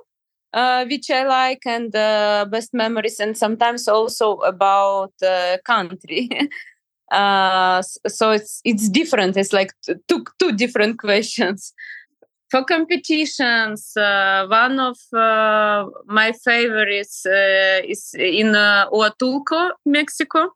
uh, 0.53 0.85
which 0.85 1.09
I 1.09 1.25
like 1.25 1.63
and 1.65 1.93
uh, 1.95 2.45
best 2.49 2.73
memories, 2.73 3.19
and 3.19 3.37
sometimes 3.37 3.87
also 3.87 4.37
about 4.37 5.13
uh, 5.25 5.57
country. 5.65 6.29
uh, 7.11 7.81
so 7.81 8.31
it's 8.31 8.61
it's 8.63 8.89
different. 8.89 9.35
It's 9.35 9.53
like 9.53 9.73
two 10.07 10.23
two 10.39 10.51
different 10.51 10.99
questions. 11.05 11.73
For 12.53 12.63
competitions, 12.63 13.97
uh, 13.97 14.45
one 14.47 14.79
of 14.79 14.99
uh, 15.11 15.89
my 16.05 16.33
favorites 16.33 17.25
uh, 17.25 17.81
is 17.83 18.13
in 18.13 18.53
uh, 18.53 18.87
Huatulco, 18.91 19.71
Mexico, 19.87 20.49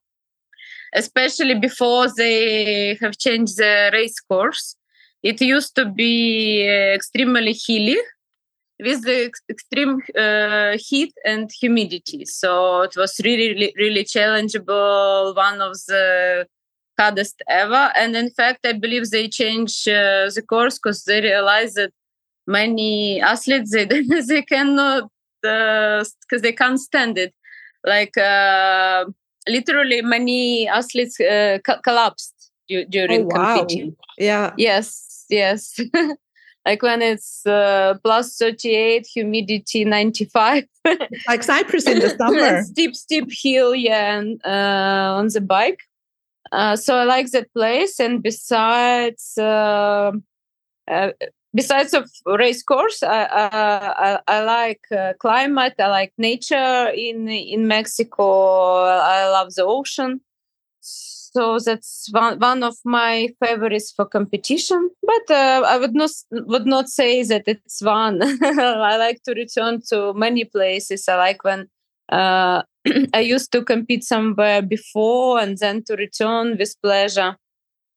especially 0.93 1.55
before 1.55 2.05
they 2.15 2.99
have 3.01 3.17
changed 3.17 3.57
the 3.57 3.89
race 3.91 4.19
course. 4.19 4.75
It 5.23 5.41
used 5.41 5.75
to 5.77 5.85
be 5.85 6.67
extremely 6.67 7.57
hilly 7.65 7.97
with 8.79 9.01
the 9.03 9.31
extreme 9.49 9.99
uh, 10.15 10.77
heat 10.77 11.15
and 11.25 11.49
humidity. 11.51 12.25
So 12.25 12.83
it 12.83 12.95
was 12.95 13.19
really, 13.23 13.73
really 13.75 14.03
challengeable, 14.03 15.35
one 15.35 15.61
of 15.61 15.73
the 15.87 16.45
hardest 16.97 17.41
ever. 17.47 17.91
And 17.95 18.15
in 18.15 18.29
fact, 18.31 18.65
I 18.65 18.73
believe 18.73 19.09
they 19.09 19.27
changed 19.27 19.87
uh, 19.87 20.29
the 20.33 20.43
course 20.47 20.77
because 20.77 21.03
they 21.03 21.21
realized 21.21 21.75
that 21.75 21.91
many 22.45 23.21
athletes 23.21 23.71
they 23.71 23.85
they 24.27 24.41
cannot 24.41 25.09
because 25.41 26.13
uh, 26.33 26.39
they 26.41 26.53
can't 26.53 26.79
stand 26.79 27.17
it. 27.17 27.33
Like 27.85 28.17
uh, 28.17 29.05
literally, 29.47 30.01
many 30.01 30.67
athletes 30.67 31.19
uh, 31.19 31.59
co- 31.65 31.79
collapsed 31.81 32.51
during 32.67 33.23
oh, 33.23 33.27
wow. 33.31 33.57
competing. 33.57 33.95
Yeah. 34.17 34.53
Yes. 34.57 35.25
Yes. 35.29 35.79
like 36.65 36.81
when 36.83 37.01
it's 37.01 37.45
uh, 37.45 37.95
plus 38.03 38.35
38 38.37 39.07
humidity 39.07 39.85
95 39.85 40.65
like 41.27 41.43
cyprus 41.43 41.87
in 41.87 41.99
the 41.99 42.09
summer 42.17 42.61
steep 42.63 42.93
steep 42.93 43.29
hill 43.31 43.73
yeah 43.73 44.17
and, 44.17 44.41
uh, 44.45 45.15
on 45.17 45.27
the 45.29 45.39
bike 45.39 45.79
uh, 46.51 46.75
so 46.75 46.95
i 46.95 47.03
like 47.03 47.29
that 47.31 47.51
place 47.53 47.99
and 47.99 48.23
besides 48.23 49.37
uh, 49.37 50.11
uh, 50.89 51.11
besides 51.53 51.93
of 51.93 52.09
race 52.25 52.63
course 52.63 53.03
i 53.03 53.27
i, 53.33 54.19
I 54.27 54.43
like 54.43 54.81
uh, 54.91 55.13
climate 55.19 55.75
i 55.79 55.87
like 55.87 56.13
nature 56.17 56.89
in 56.95 57.27
in 57.27 57.67
mexico 57.67 58.83
i 58.85 59.29
love 59.29 59.53
the 59.53 59.63
ocean. 59.63 60.21
So 60.79 61.59
that's 61.59 62.07
one, 62.11 62.39
one 62.39 62.63
of 62.63 62.75
my 62.83 63.29
favorites 63.43 63.91
for 63.95 64.05
competition 64.05 64.89
but 65.03 65.35
uh, 65.35 65.61
i 65.67 65.77
would 65.77 65.93
not 65.93 66.09
would 66.31 66.65
not 66.65 66.87
say 66.87 67.21
that 67.23 67.43
it's 67.47 67.81
one 67.81 68.21
i 68.43 68.97
like 68.97 69.21
to 69.23 69.33
return 69.33 69.81
to 69.89 70.13
many 70.13 70.45
places. 70.45 71.07
I 71.07 71.15
like 71.15 71.43
when 71.43 71.69
i 73.13 73.19
used 73.19 73.51
to 73.51 73.63
compete 73.63 74.03
somewhere 74.03 74.61
before 74.61 75.39
and 75.39 75.57
then 75.57 75.83
to 75.83 75.95
return 75.95 76.57
with 76.57 76.75
pleasure 76.81 77.35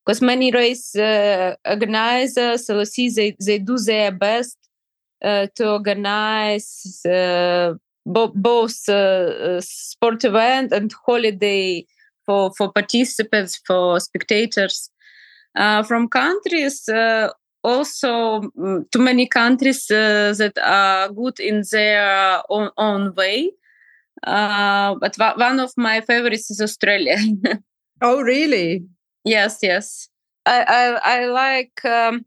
because 0.04 0.22
many 0.22 0.50
race 0.50 0.96
uh, 0.96 1.54
organizers 1.68 2.70
see 2.90 3.10
they, 3.10 3.36
they 3.44 3.58
do 3.58 3.78
their 3.78 4.10
best 4.10 4.56
uh, 5.24 5.46
to 5.54 5.72
organize 5.72 7.04
uh, 7.06 7.74
bo- 8.06 8.32
both 8.34 8.88
uh, 8.88 9.60
sport 9.60 10.24
event 10.24 10.72
and 10.72 10.92
holiday 11.06 11.84
for, 12.26 12.52
for 12.56 12.72
participants, 12.72 13.60
for 13.66 14.00
spectators 14.00 14.90
uh, 15.56 15.82
from 15.82 16.08
countries. 16.08 16.88
Uh, 16.88 17.30
also, 17.62 18.40
mm, 18.58 18.90
too 18.90 19.00
many 19.00 19.26
countries 19.26 19.90
uh, 19.90 20.32
that 20.38 20.56
are 20.62 21.10
good 21.12 21.38
in 21.38 21.62
their 21.70 22.42
own, 22.48 22.70
own 22.78 23.14
way. 23.14 23.50
Uh, 24.26 24.94
but 25.00 25.16
one 25.36 25.60
of 25.60 25.72
my 25.76 26.00
favorites 26.00 26.50
is 26.50 26.60
Australia. 26.60 27.16
oh, 28.02 28.20
really? 28.20 28.84
Yes, 29.24 29.58
yes. 29.62 30.08
I 30.46 30.62
I, 31.04 31.20
I 31.22 31.26
like 31.26 31.84
um, 31.84 32.24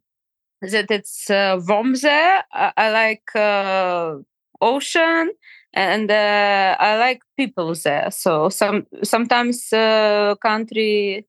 that 0.61 0.91
it's 0.91 1.29
uh, 1.29 1.59
warm 1.67 1.95
there. 1.95 2.43
I, 2.53 2.71
I 2.77 2.91
like 2.91 3.35
uh, 3.35 4.15
ocean 4.61 5.31
and 5.73 6.09
uh, 6.11 6.75
I 6.79 6.97
like 6.97 7.21
people 7.37 7.73
there. 7.75 8.09
So 8.11 8.49
some 8.49 8.85
sometimes 9.03 9.71
uh, 9.73 10.35
country 10.41 11.27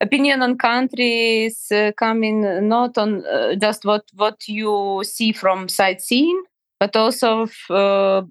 opinion 0.00 0.42
on 0.42 0.56
countries 0.58 1.66
uh, 1.72 1.92
coming 1.98 2.68
not 2.68 2.98
on 2.98 3.24
uh, 3.26 3.54
just 3.56 3.84
what 3.84 4.04
what 4.14 4.48
you 4.48 5.02
see 5.04 5.32
from 5.32 5.68
sightseeing, 5.68 6.42
but 6.78 6.96
also 6.96 7.46
uh, 7.70 8.22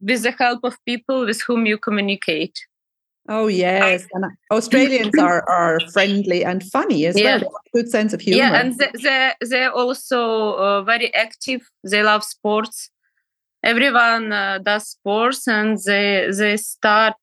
with 0.00 0.22
the 0.22 0.32
help 0.32 0.60
of 0.64 0.76
people 0.84 1.26
with 1.26 1.42
whom 1.42 1.66
you 1.66 1.78
communicate. 1.78 2.58
Oh 3.28 3.46
yes, 3.46 4.06
and 4.12 4.24
Australians 4.50 5.16
are 5.20 5.48
are 5.48 5.80
friendly 5.92 6.44
and 6.44 6.64
funny 6.64 7.06
as 7.06 7.18
yeah. 7.18 7.38
well. 7.38 7.52
Good 7.74 7.88
sense 7.88 8.12
of 8.12 8.20
humor. 8.20 8.38
Yeah, 8.38 8.60
and 8.60 8.76
they, 8.78 8.90
they 9.02 9.32
they're 9.42 9.72
also 9.72 10.54
uh, 10.54 10.82
very 10.82 11.14
active. 11.14 11.62
They 11.84 12.02
love 12.02 12.24
sports 12.24 12.90
everyone 13.62 14.32
uh, 14.32 14.58
does 14.58 14.88
sports 14.88 15.46
and 15.46 15.78
they 15.84 16.28
they 16.36 16.56
start 16.56 17.16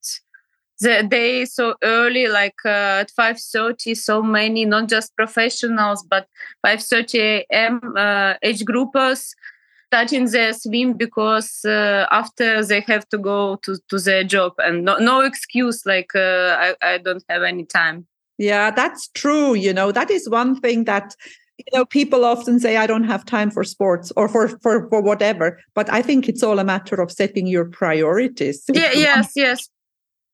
the 0.79 1.03
day 1.09 1.45
so 1.45 1.75
early 1.83 2.27
like 2.27 2.59
uh, 2.63 3.01
at 3.01 3.11
5.30 3.19 3.97
so 3.97 4.21
many 4.21 4.65
not 4.65 4.87
just 4.87 5.15
professionals 5.15 6.05
but 6.07 6.27
5.30 6.65 7.43
am 7.51 7.81
uh, 7.97 8.35
age 8.43 8.63
groupers 8.63 9.33
starting 9.87 10.29
their 10.29 10.53
swim 10.53 10.93
because 10.93 11.63
uh, 11.65 12.05
after 12.11 12.63
they 12.63 12.81
have 12.81 13.07
to 13.09 13.17
go 13.17 13.55
to, 13.63 13.77
to 13.89 13.99
their 13.99 14.23
job 14.23 14.53
and 14.59 14.83
no, 14.83 14.97
no 14.97 15.21
excuse 15.21 15.85
like 15.85 16.13
uh, 16.15 16.55
I, 16.59 16.75
I 16.81 16.97
don't 16.97 17.23
have 17.29 17.43
any 17.43 17.65
time. 17.65 18.05
Yeah 18.37 18.69
that's 18.71 19.07
true 19.09 19.55
you 19.55 19.73
know 19.73 19.91
that 19.91 20.11
is 20.11 20.29
one 20.29 20.59
thing 20.61 20.83
that 20.83 21.15
you 21.57 21.65
know 21.73 21.85
people 21.85 22.23
often 22.23 22.59
say 22.59 22.77
i 22.77 22.85
don't 22.85 23.05
have 23.05 23.25
time 23.25 23.49
for 23.49 23.63
sports 23.63 24.11
or 24.15 24.29
for 24.29 24.47
for, 24.59 24.87
for 24.89 25.01
whatever 25.01 25.59
but 25.73 25.91
i 25.91 26.03
think 26.03 26.29
it's 26.29 26.43
all 26.43 26.59
a 26.59 26.63
matter 26.63 27.01
of 27.01 27.11
setting 27.11 27.47
your 27.47 27.65
priorities. 27.65 28.63
Yeah 28.71 28.93
yes 28.93 29.31
yes. 29.35 29.69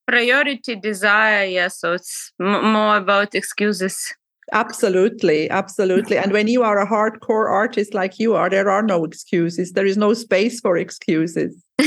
Priority 0.06 0.76
desire 0.76 1.46
yes 1.46 1.80
so 1.80 1.94
it's 1.94 2.30
m- 2.38 2.72
more 2.72 2.98
about 2.98 3.34
excuses 3.34 4.14
absolutely 4.52 5.50
absolutely. 5.50 6.16
And 6.18 6.32
when 6.32 6.48
you 6.48 6.62
are 6.62 6.80
a 6.80 6.86
hardcore 6.86 7.50
artist 7.50 7.94
like 7.94 8.18
you 8.18 8.34
are 8.34 8.50
there 8.50 8.70
are 8.70 8.82
no 8.82 9.04
excuses. 9.04 9.72
There 9.72 9.86
is 9.86 9.96
no 9.96 10.14
space 10.14 10.60
for 10.60 10.76
excuses. 10.76 11.62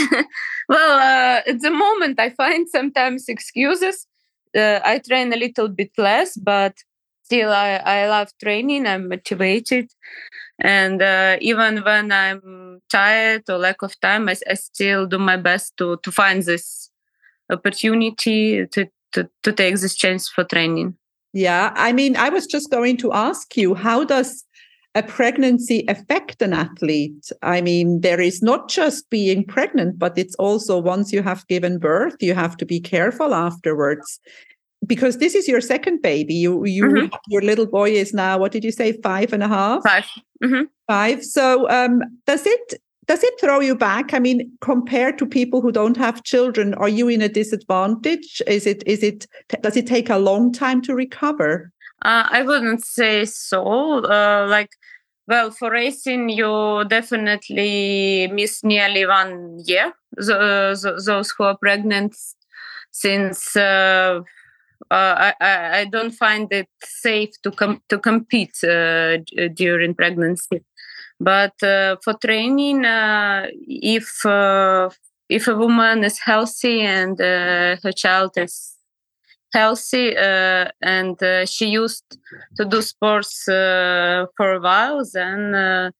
Well 0.70 1.00
uh, 1.00 1.41
at 1.48 1.62
the 1.62 1.72
moment 1.72 2.20
i 2.20 2.30
find 2.32 2.67
sometimes 2.67 3.30
excuses. 3.30 4.06
Uh, 4.56 4.80
i 4.84 5.00
train 5.00 5.32
a 5.34 5.38
little 5.38 5.70
bit 5.70 5.91
less 5.98 6.36
but 6.38 6.74
still 7.24 7.52
I, 7.52 7.76
I 7.86 8.08
love 8.08 8.30
training. 8.41 8.88
I'm 8.88 9.10
motivated. 9.10 9.91
And 10.60 11.02
uh, 11.02 11.38
even 11.41 11.84
when 11.84 12.12
i'm 12.12 12.82
tired 12.89 13.43
or 13.50 13.58
lack 13.58 13.82
of 13.82 14.00
time 14.00 14.30
I, 14.30 14.36
I 14.50 14.56
still 14.56 15.06
do 15.06 15.20
my 15.20 15.38
best 15.38 15.78
to 15.78 15.98
to 16.04 16.12
find 16.12 16.43
this 16.43 16.89
opportunity 17.50 18.65
to, 18.67 18.88
to, 19.13 19.30
to 19.43 19.52
take 19.54 19.76
this 19.76 19.96
chance 19.96 20.30
for 20.30 20.43
training. 20.43 20.96
Yeah, 21.34 21.74
I 21.76 21.94
mean, 21.94 22.16
I 22.16 22.30
was 22.30 22.48
just 22.48 22.72
going 22.72 22.98
to 22.98 23.13
ask 23.13 23.56
you, 23.58 23.76
how 23.76 24.04
does 24.04 24.44
a 24.96 25.04
pregnancy 25.04 25.86
affect 25.88 26.42
an 26.42 26.54
athlete? 26.54 27.30
I 27.42 27.62
mean, 27.62 28.02
there 28.02 28.20
is 28.20 28.42
not 28.42 28.70
just 28.70 29.10
being 29.10 29.46
pregnant, 29.46 30.00
but 30.00 30.18
it's 30.18 30.36
also 30.36 30.80
once 30.80 31.13
you 31.13 31.22
have 31.22 31.46
given 31.48 31.78
birth, 31.78 32.16
you 32.22 32.34
have 32.34 32.58
to 32.58 32.66
be 32.66 32.80
careful 32.80 33.34
afterwards. 33.34 34.20
Because 34.86 35.18
this 35.18 35.36
is 35.36 35.48
your 35.48 35.60
second 35.60 36.02
baby. 36.02 36.36
You, 36.36 36.63
you, 36.66 36.86
mm-hmm. 36.86 37.16
your 37.28 37.42
little 37.42 37.66
boy 37.66 37.92
is 37.92 38.13
now. 38.13 38.38
What 38.38 38.52
did 38.52 38.63
you 38.63 38.72
say? 38.72 38.94
Five 39.02 39.34
and 39.34 39.44
a 39.44 39.48
half. 39.48 39.84
5 39.84 40.04
mm-hmm. 40.44 40.63
Five. 40.88 41.26
So, 41.26 41.70
um, 41.70 42.02
does 42.26 42.46
it 42.46 42.74
does 43.08 43.24
it 43.24 43.34
throw 43.39 43.60
you 43.60 43.76
back? 43.76 44.13
I 44.13 44.20
mean 44.20 44.52
compared 44.62 45.17
to 45.20 45.26
people 45.26 45.62
who 45.62 45.72
don't 45.72 45.98
have 45.98 46.24
children 46.24 46.74
are 46.76 46.89
you 46.89 47.08
in 47.08 47.22
a 47.22 47.30
disadvantage? 47.30 48.41
Is 48.48 48.65
it 48.67 48.84
is 48.86 49.04
it 49.04 49.28
does 49.62 49.78
it 49.78 49.88
take 49.88 50.10
a 50.10 50.17
long 50.17 50.52
time 50.52 50.82
to 50.84 50.96
recover? 50.96 51.72
Uh, 52.04 52.28
i 52.32 52.43
wouldn't 52.43 52.86
say 52.86 53.26
so. 53.26 54.06
Uh, 54.06 54.46
like 54.50 54.72
well 55.28 55.52
for 55.52 55.72
racing 55.72 56.30
you 56.30 56.84
definitely 56.88 58.28
miss 58.32 58.63
nearly 58.63 59.06
one 59.06 59.60
year 59.65 59.93
those 60.15 61.34
who 61.38 61.43
are 61.43 61.58
pregnant 61.58 62.15
since 62.91 63.56
uh, 63.56 64.22
uh, 64.89 65.34
I, 65.41 65.80
I 65.80 65.86
don't 65.86 66.12
find 66.12 66.52
it 66.52 66.70
safe 66.84 67.32
to 67.43 67.52
com- 67.52 67.82
to 67.89 67.98
compete 68.00 68.63
uh, 68.63 69.17
during 69.54 69.93
pregnancy. 69.93 70.63
But 71.19 71.62
uh, 71.63 71.97
for 72.03 72.13
training, 72.13 72.86
uh, 72.86 73.47
if 73.67 74.25
uh, 74.25 74.89
if 75.30 75.47
a 75.47 75.56
woman 75.56 76.03
is 76.03 76.19
healthy 76.19 76.82
and 76.82 77.17
her 77.19 77.91
child 77.95 78.38
is 78.38 78.77
healthy 79.53 80.15
uh, 80.15 80.69
and 80.82 81.21
uh, 81.23 81.45
she 81.45 81.67
used 81.67 82.17
to 82.58 82.65
do 82.65 82.82
sports 82.82 83.47
uh, 83.47 84.25
for 84.36 84.53
a 84.53 84.60
while 84.60 85.03
then 85.13 85.91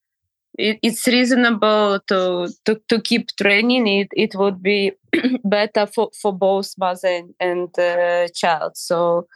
it, 0.58 0.80
it's 0.82 1.08
reasonable 1.08 2.00
to, 2.08 2.50
to, 2.66 2.82
to 2.90 3.02
keep 3.02 3.30
training. 3.38 3.88
It 3.88 4.08
it 4.12 4.36
would 4.36 4.62
be 4.64 4.92
better 5.44 5.86
for, 5.86 6.10
for 6.20 6.34
both 6.34 6.74
mother 6.78 7.08
and, 7.08 7.34
and 7.40 8.34
child. 8.34 8.76
So 8.76 9.28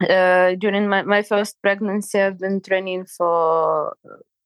during 0.00 0.88
my, 0.88 1.02
my 1.02 1.22
first 1.22 1.56
pregnancy 1.62 2.20
i've 2.20 2.38
been 2.38 2.60
training 2.60 3.06
for 3.06 3.96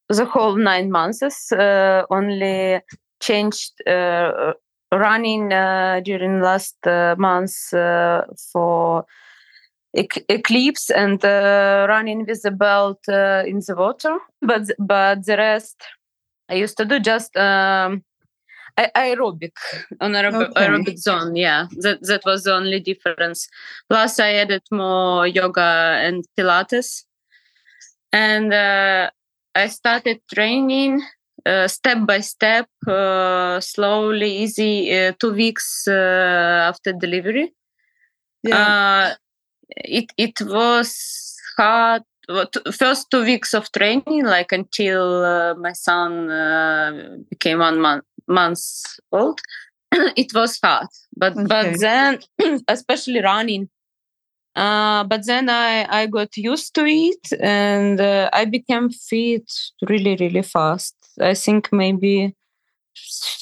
the 0.08 0.24
whole 0.24 0.56
nine 0.56 0.90
months 0.90 1.52
uh, 1.52 2.02
only 2.10 2.80
changed 3.20 3.72
uh, 3.86 4.52
running 4.92 5.52
uh, 5.52 6.00
during 6.04 6.40
last 6.40 6.76
months 7.18 7.70
for 8.52 9.04
eclipse 9.94 10.90
and 10.90 11.22
running 11.22 12.24
with 12.26 12.42
the 12.42 12.50
belt 12.50 13.00
in 13.08 13.60
the 13.66 13.74
water. 13.76 14.18
But 14.40 14.70
but 14.78 15.26
the 15.26 15.36
rest 15.36 15.76
i 16.50 16.54
used 16.54 16.78
to 16.78 16.84
do 16.86 16.98
just 16.98 17.36
um, 17.36 18.02
aerobic 18.78 19.52
on 20.00 20.12
aerobic, 20.12 20.50
okay. 20.50 20.66
aerobic 20.66 20.98
zone 20.98 21.36
yeah. 21.36 21.66
That 21.82 21.98
that 22.02 22.22
was 22.24 22.44
the 22.44 22.54
only 22.54 22.80
difference. 22.80 23.48
Plus 23.90 24.18
i 24.20 24.32
added 24.34 24.62
more 24.70 25.26
yoga 25.26 25.98
and 26.00 26.24
pilates. 26.38 27.04
And 28.10 28.54
uh, 28.54 29.10
I 29.58 29.68
started 29.68 30.20
training 30.32 31.02
uh, 31.44 31.66
step 31.66 32.06
by 32.06 32.20
step, 32.20 32.68
uh, 32.86 33.60
slowly, 33.60 34.38
easy, 34.38 34.94
uh, 34.94 35.12
two 35.18 35.32
weeks 35.32 35.86
uh, 35.88 36.68
after 36.70 36.92
delivery. 36.92 37.52
Yeah. 38.42 38.56
Uh, 38.56 39.14
it 39.68 40.12
it 40.16 40.40
was 40.42 41.36
hard. 41.56 42.02
First 42.72 43.10
two 43.10 43.24
weeks 43.24 43.54
of 43.54 43.72
training, 43.72 44.24
like 44.24 44.52
until 44.52 45.24
uh, 45.24 45.54
my 45.54 45.72
son 45.72 47.24
became 47.30 47.58
one 47.58 47.80
month 47.80 48.04
months 48.26 49.00
old, 49.12 49.40
it 49.92 50.34
was 50.34 50.58
hard. 50.62 50.88
But 51.16 51.32
okay. 51.32 51.46
but 51.48 51.80
then, 51.80 52.20
especially 52.68 53.20
running, 53.22 53.70
uh, 54.58 55.04
but 55.04 55.24
then 55.24 55.48
I, 55.48 55.86
I 55.88 56.06
got 56.06 56.36
used 56.36 56.74
to 56.74 56.84
it 56.84 57.32
and 57.40 58.00
uh, 58.00 58.28
I 58.32 58.44
became 58.44 58.90
fit 58.90 59.48
really, 59.88 60.16
really 60.16 60.42
fast. 60.42 60.96
I 61.20 61.34
think 61.34 61.68
maybe 61.72 62.34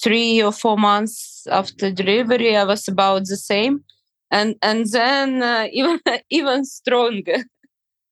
three 0.02 0.42
or 0.42 0.52
four 0.52 0.76
months 0.76 1.46
after 1.50 1.90
delivery, 1.90 2.54
I 2.54 2.64
was 2.64 2.86
about 2.86 3.24
the 3.24 3.36
same. 3.38 3.82
And 4.30 4.56
and 4.60 4.84
then 4.92 5.42
uh, 5.42 5.68
even 5.72 6.00
even 6.28 6.66
stronger. 6.66 7.38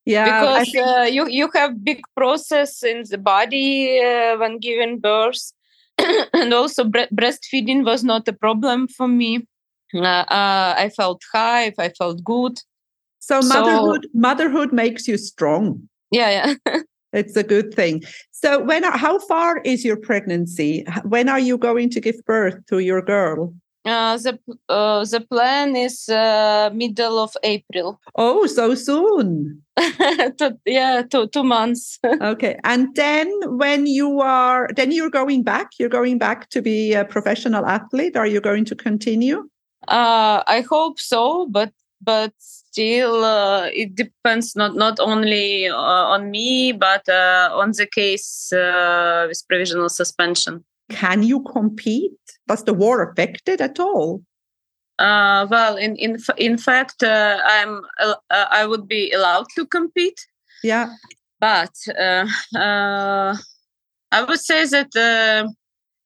Yeah, 0.06 0.40
because 0.40 0.70
think... 0.70 0.86
Uh, 0.86 1.02
you 1.02 1.28
you 1.28 1.50
have 1.54 1.84
big 1.84 2.00
process 2.16 2.82
in 2.82 3.04
the 3.10 3.18
body 3.18 4.00
uh, 4.00 4.38
when 4.38 4.58
giving 4.58 4.98
birth, 4.98 5.52
and 6.32 6.54
also 6.54 6.84
bre- 6.84 7.12
breastfeeding 7.14 7.84
was 7.84 8.02
not 8.02 8.26
a 8.28 8.32
problem 8.32 8.88
for 8.88 9.08
me. 9.08 9.46
I 9.94 10.90
felt 10.96 11.20
high, 11.32 11.72
I 11.78 11.90
felt 11.90 12.24
good 12.24 12.58
so 13.24 13.40
motherhood 13.40 14.04
so, 14.04 14.10
motherhood 14.12 14.72
makes 14.72 15.08
you 15.08 15.16
strong. 15.16 15.88
Yeah, 16.10 16.54
yeah. 16.66 16.80
it's 17.12 17.36
a 17.36 17.42
good 17.42 17.72
thing. 17.72 18.02
So 18.32 18.62
when 18.62 18.82
how 18.84 19.18
far 19.18 19.58
is 19.64 19.84
your 19.84 19.96
pregnancy? 19.96 20.84
When 21.04 21.28
are 21.28 21.38
you 21.38 21.56
going 21.56 21.90
to 21.90 22.00
give 22.00 22.22
birth 22.26 22.58
to 22.66 22.80
your 22.80 23.00
girl? 23.00 23.54
Uh, 23.86 24.16
the 24.16 24.38
uh, 24.68 25.04
the 25.04 25.20
plan 25.20 25.76
is 25.76 26.08
uh, 26.08 26.70
middle 26.72 27.18
of 27.18 27.36
April. 27.42 28.00
Oh, 28.14 28.46
so 28.46 28.74
soon. 28.74 29.62
to, 29.76 30.56
yeah, 30.64 31.02
two 31.02 31.26
two 31.28 31.44
months. 31.44 31.98
okay, 32.20 32.58
and 32.64 32.94
then 32.94 33.30
when 33.58 33.86
you 33.86 34.20
are, 34.20 34.68
then 34.76 34.90
you're 34.90 35.10
going 35.10 35.42
back. 35.42 35.68
You're 35.78 35.90
going 35.90 36.18
back 36.18 36.48
to 36.50 36.62
be 36.62 36.94
a 36.94 37.04
professional 37.04 37.66
athlete. 37.66 38.16
Are 38.16 38.26
you 38.26 38.40
going 38.40 38.64
to 38.66 38.74
continue? 38.74 39.48
Uh, 39.88 40.42
I 40.46 40.64
hope 40.68 40.98
so, 40.98 41.46
but 41.50 41.72
but 42.00 42.32
still 42.74 43.24
uh, 43.24 43.66
it 43.72 43.94
depends 43.94 44.56
not 44.56 44.74
not 44.74 44.98
only 44.98 45.68
uh, 45.68 46.14
on 46.14 46.30
me 46.30 46.72
but 46.72 47.08
uh, 47.08 47.48
on 47.52 47.70
the 47.70 47.86
case 47.86 48.52
uh, 48.52 49.26
with 49.28 49.42
provisional 49.48 49.88
suspension. 49.88 50.64
Can 50.90 51.22
you 51.22 51.40
compete? 51.40 52.18
Was 52.48 52.64
the 52.64 52.74
war 52.74 53.02
affected 53.02 53.60
at 53.60 53.78
all? 53.78 54.22
Uh, 54.98 55.46
well 55.50 55.76
in 55.76 55.96
in 55.96 56.18
in 56.36 56.58
fact 56.58 57.02
uh, 57.02 57.38
i'm 57.44 57.80
i 58.30 58.66
would 58.66 58.88
be 58.88 59.12
allowed 59.12 59.46
to 59.56 59.66
compete. 59.66 60.20
Yeah. 60.62 60.88
But 61.40 61.74
i 64.12 64.20
would 64.28 64.40
say 64.40 64.66
that 64.66 64.90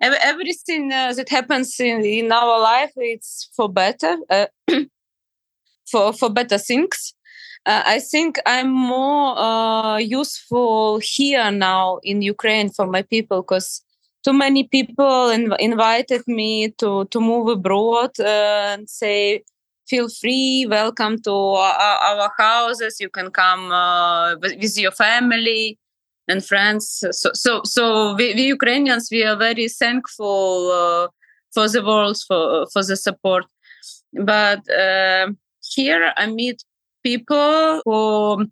everything 0.00 0.88
that 0.88 1.28
happens 1.28 1.80
in, 1.80 2.04
in 2.04 2.32
our 2.32 2.60
life 2.60 2.92
it's 2.96 3.50
for 3.56 3.68
better 3.72 4.16
for 5.90 6.12
for 6.12 6.30
better 6.30 6.58
things. 6.58 7.14
Uh, 7.66 7.82
I 7.84 7.98
think 8.00 8.38
I'm 8.46 8.70
more 8.70 9.38
uh, 9.38 9.98
useful 9.98 11.00
here 11.02 11.50
now 11.50 11.98
in 12.02 12.22
Ukraine 12.22 12.70
for 12.70 12.86
my 12.86 13.02
people 13.02 13.42
because 13.42 13.82
too 14.24 14.32
many 14.32 14.64
people 14.64 15.30
inv- 15.38 15.58
invited 15.58 16.22
me 16.26 16.70
to 16.78 17.04
to 17.06 17.20
move 17.20 17.48
abroad 17.48 18.10
uh, 18.20 18.74
and 18.74 18.88
say 18.88 19.42
feel 19.88 20.08
free 20.08 20.66
welcome 20.68 21.20
to 21.22 21.32
our, 21.32 21.96
our 22.10 22.30
houses. 22.38 23.00
You 23.00 23.08
can 23.08 23.30
come 23.30 23.72
uh, 23.72 24.36
with 24.36 24.78
your 24.78 24.92
family 24.92 25.78
and 26.28 26.44
friends. 26.44 27.04
So 27.10 27.30
so 27.34 27.62
so 27.64 28.14
we, 28.14 28.34
we 28.34 28.42
ukrainians 28.56 29.08
we 29.10 29.24
are 29.24 29.36
very 29.36 29.68
thankful 29.68 30.70
uh, 30.70 31.08
for 31.54 31.68
the 31.68 31.82
world 31.82 32.18
for 32.26 32.66
for 32.72 32.84
the 32.84 32.96
support. 32.96 33.46
But 34.12 34.68
uh, 34.70 35.28
here 35.74 36.12
i 36.16 36.26
meet 36.26 36.62
people 37.02 37.82
who 37.84 38.48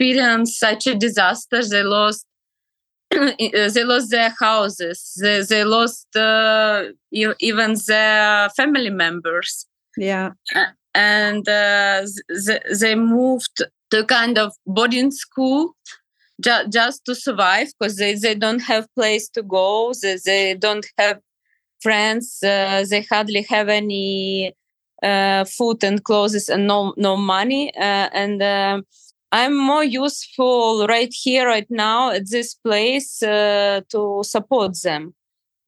experience 0.00 0.58
such 0.58 0.86
a 0.86 0.94
disaster. 0.94 1.64
They 1.64 1.82
lost 1.82 2.26
they 3.10 3.84
lost 3.84 4.10
their 4.10 4.32
houses. 4.38 5.18
They, 5.20 5.42
they 5.42 5.64
lost 5.64 6.14
uh, 6.16 6.84
even 7.10 7.74
their 7.86 8.48
family 8.50 8.90
members. 8.90 9.66
Yeah. 9.96 10.30
And 10.94 11.48
uh, 11.48 12.06
they, 12.46 12.60
they 12.78 12.94
moved 12.94 13.64
to 13.90 14.04
kind 14.04 14.38
of 14.38 14.52
boarding 14.64 15.10
school 15.10 15.74
ju- 16.40 16.68
just 16.68 17.04
to 17.06 17.14
survive 17.16 17.68
because 17.78 17.96
they, 17.96 18.14
they 18.14 18.36
don't 18.36 18.62
have 18.62 18.86
place 18.96 19.28
to 19.30 19.42
go. 19.42 19.92
They, 20.00 20.18
they 20.24 20.54
don't 20.54 20.86
have 20.98 21.18
friends. 21.82 22.38
Uh, 22.44 22.84
they 22.88 23.02
hardly 23.02 23.42
have 23.48 23.68
any 23.68 24.54
uh, 25.02 25.44
food 25.44 25.82
and 25.84 26.04
clothes 26.04 26.48
and 26.48 26.66
no 26.66 26.94
no 26.96 27.16
money 27.16 27.74
uh, 27.76 28.08
and 28.12 28.42
uh, 28.42 28.80
i'm 29.32 29.56
more 29.56 29.84
useful 29.84 30.86
right 30.86 31.12
here 31.12 31.46
right 31.46 31.70
now 31.70 32.10
at 32.10 32.28
this 32.30 32.54
place 32.54 33.22
uh, 33.22 33.80
to 33.88 34.22
support 34.24 34.72
them 34.82 35.14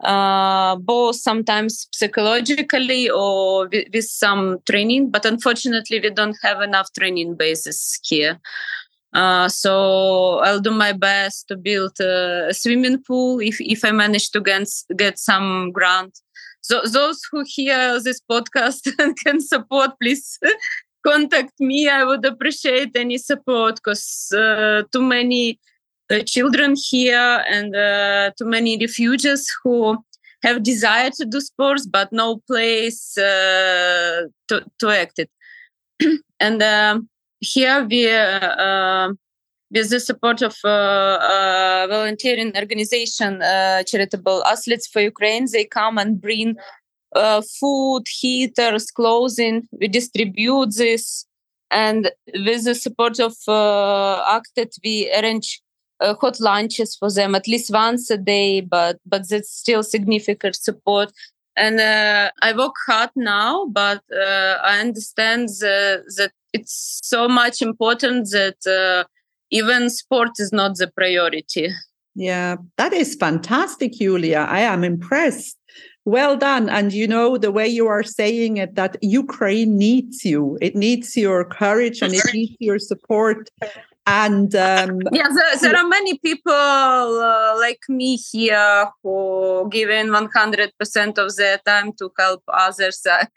uh, 0.05 0.75
both 0.77 1.15
sometimes 1.15 1.87
psychologically 1.93 3.09
or 3.09 3.69
with, 3.69 3.87
with, 3.95 4.05
some 4.05 4.59
training 4.69 5.11
but 5.11 5.25
unfortunately 5.25 6.01
we 6.01 6.11
don't 6.11 6.37
have 6.43 6.61
enough 6.61 6.89
training 6.93 7.37
bases 7.37 8.01
here 8.03 8.41
uh, 9.13 9.49
so 9.49 10.39
I'll 10.39 10.61
do 10.61 10.71
my 10.71 10.93
best 10.93 11.49
to 11.49 11.57
build 11.57 12.01
a 12.01 12.53
swimming 12.53 13.03
pool 13.03 13.41
if, 13.41 13.61
if 13.61 13.85
I 13.85 13.91
manage 13.91 14.31
to 14.31 14.41
get, 14.41 14.69
get 14.97 15.19
some 15.19 15.71
grant. 15.73 16.19
So 16.63 16.81
those 16.83 17.21
who 17.31 17.45
hear 17.47 18.01
this 18.01 18.21
podcast 18.31 18.91
and 18.99 19.17
can 19.19 19.41
support, 19.41 19.91
please 20.01 20.39
contact 21.07 21.53
me. 21.61 21.89
I 21.89 22.05
would 22.05 22.25
appreciate 22.25 22.97
any 22.97 23.19
support 23.19 23.77
because 23.77 24.33
uh, 24.33 24.83
too 24.93 25.03
many 25.03 25.59
uh, 26.11 26.21
children 26.21 26.75
here 26.77 27.45
and 27.49 27.75
uh, 27.75 28.31
too 28.39 28.47
many 28.47 28.79
refugees 28.79 29.51
who 29.63 29.99
have 30.43 30.63
desire 30.63 31.11
to 31.11 31.25
do 31.25 31.41
sports 31.41 31.87
but 31.87 32.13
no 32.13 32.41
place 32.49 33.17
uh, 33.17 34.23
to, 34.49 34.65
to 34.79 34.89
act 34.91 35.19
it. 35.19 35.31
and 36.41 36.63
um, 36.63 37.09
here 37.41 37.85
we 37.85 38.11
uh, 38.11 39.13
with 39.73 39.91
the 39.91 40.01
support 40.01 40.43
of 40.43 40.55
uh, 40.65 40.69
uh, 40.69 41.87
volunteering 41.89 42.55
organization 42.57 43.43
uh, 43.43 43.83
charitable 43.85 44.45
athletes 44.45 44.87
for 44.87 45.01
ukraine. 45.01 45.47
They 45.51 45.65
come 45.65 45.99
and 45.99 46.21
bring 46.21 46.57
uh, 47.17 47.43
food 47.61 48.05
heaters 48.09 48.91
clothing. 48.91 49.69
We 49.73 49.89
distribute 49.89 50.77
this. 50.77 51.27
And 51.71 52.11
with 52.35 52.65
the 52.65 52.75
support 52.75 53.19
of 53.19 53.35
uh, 53.49 54.23
ACTED 54.29 54.73
we 54.85 55.11
arrange 55.13 55.63
uh, 56.01 56.15
hot 56.21 56.39
lunches 56.39 56.97
for 56.97 57.11
them 57.11 57.35
at 57.35 57.49
least 57.49 57.73
once 57.73 58.11
a 58.11 58.19
day 58.19 58.61
but 58.61 58.99
but 59.07 59.29
that's 59.29 59.51
still 59.51 59.83
significant 59.83 60.57
support. 60.57 61.13
And 61.57 61.81
i 61.81 62.53
work 62.57 62.75
hard 62.87 63.11
now 63.15 63.67
but 63.67 64.03
i 64.11 64.81
understand 64.81 65.49
the, 65.49 66.03
that 66.17 66.33
it's 66.53 67.01
so 67.03 67.29
much 67.29 67.63
important 67.63 68.31
that 68.31 68.57
uh, 68.67 69.05
even 69.53 69.91
sport 69.91 70.31
is 70.39 70.51
not 70.53 70.77
the 70.77 70.89
priority. 70.89 71.69
Yeah, 72.15 72.57
that 72.79 72.93
is 72.93 73.15
fantastic, 73.15 73.93
Julia. 73.93 74.47
I 74.49 74.61
am 74.61 74.83
impressed. 74.83 75.57
Well 76.05 76.37
done. 76.37 76.69
And 76.69 76.93
you 76.93 77.07
know, 77.07 77.39
the 77.39 77.53
way 77.53 77.69
you 77.69 77.87
are 77.87 78.03
saying 78.03 78.57
it, 78.57 78.75
that 78.75 78.97
Ukraine 79.03 79.79
needs 79.79 80.25
you, 80.25 80.59
it 80.61 80.75
needs 80.75 81.17
your 81.17 81.45
courage 81.45 82.03
and 82.03 82.13
it 82.13 82.25
needs 82.35 82.57
your 82.59 82.79
support. 82.81 83.49
And 84.05 84.53
um, 84.57 84.99
yeah, 85.13 85.29
there, 85.29 85.59
there, 85.61 85.77
are 85.77 85.87
many 85.87 86.19
people 86.19 86.53
uh, 86.53 87.57
like 87.61 87.79
me 87.89 88.17
here 88.17 88.91
who 89.05 89.69
give 89.71 89.91
in 89.91 90.09
100% 90.09 91.19
of 91.19 91.37
their 91.37 91.59
time 91.65 91.93
to 92.01 92.11
help 92.19 92.43
others. 92.49 93.01
I, 93.07 93.29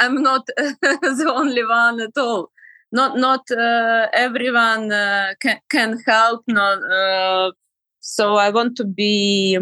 I'm 0.00 0.22
not 0.22 0.46
the 0.56 1.32
only 1.34 1.66
one 1.66 2.00
at 2.00 2.16
all 2.16 2.50
not 2.96 3.18
not 3.18 3.48
uh, 3.50 4.08
everyone 4.12 4.90
uh, 4.90 5.34
can 5.40 5.60
can 5.70 6.00
help. 6.06 6.42
Not 6.48 6.78
uh, 6.82 7.52
so 8.00 8.36
I 8.36 8.50
want 8.50 8.76
to 8.78 8.84
be 8.84 9.58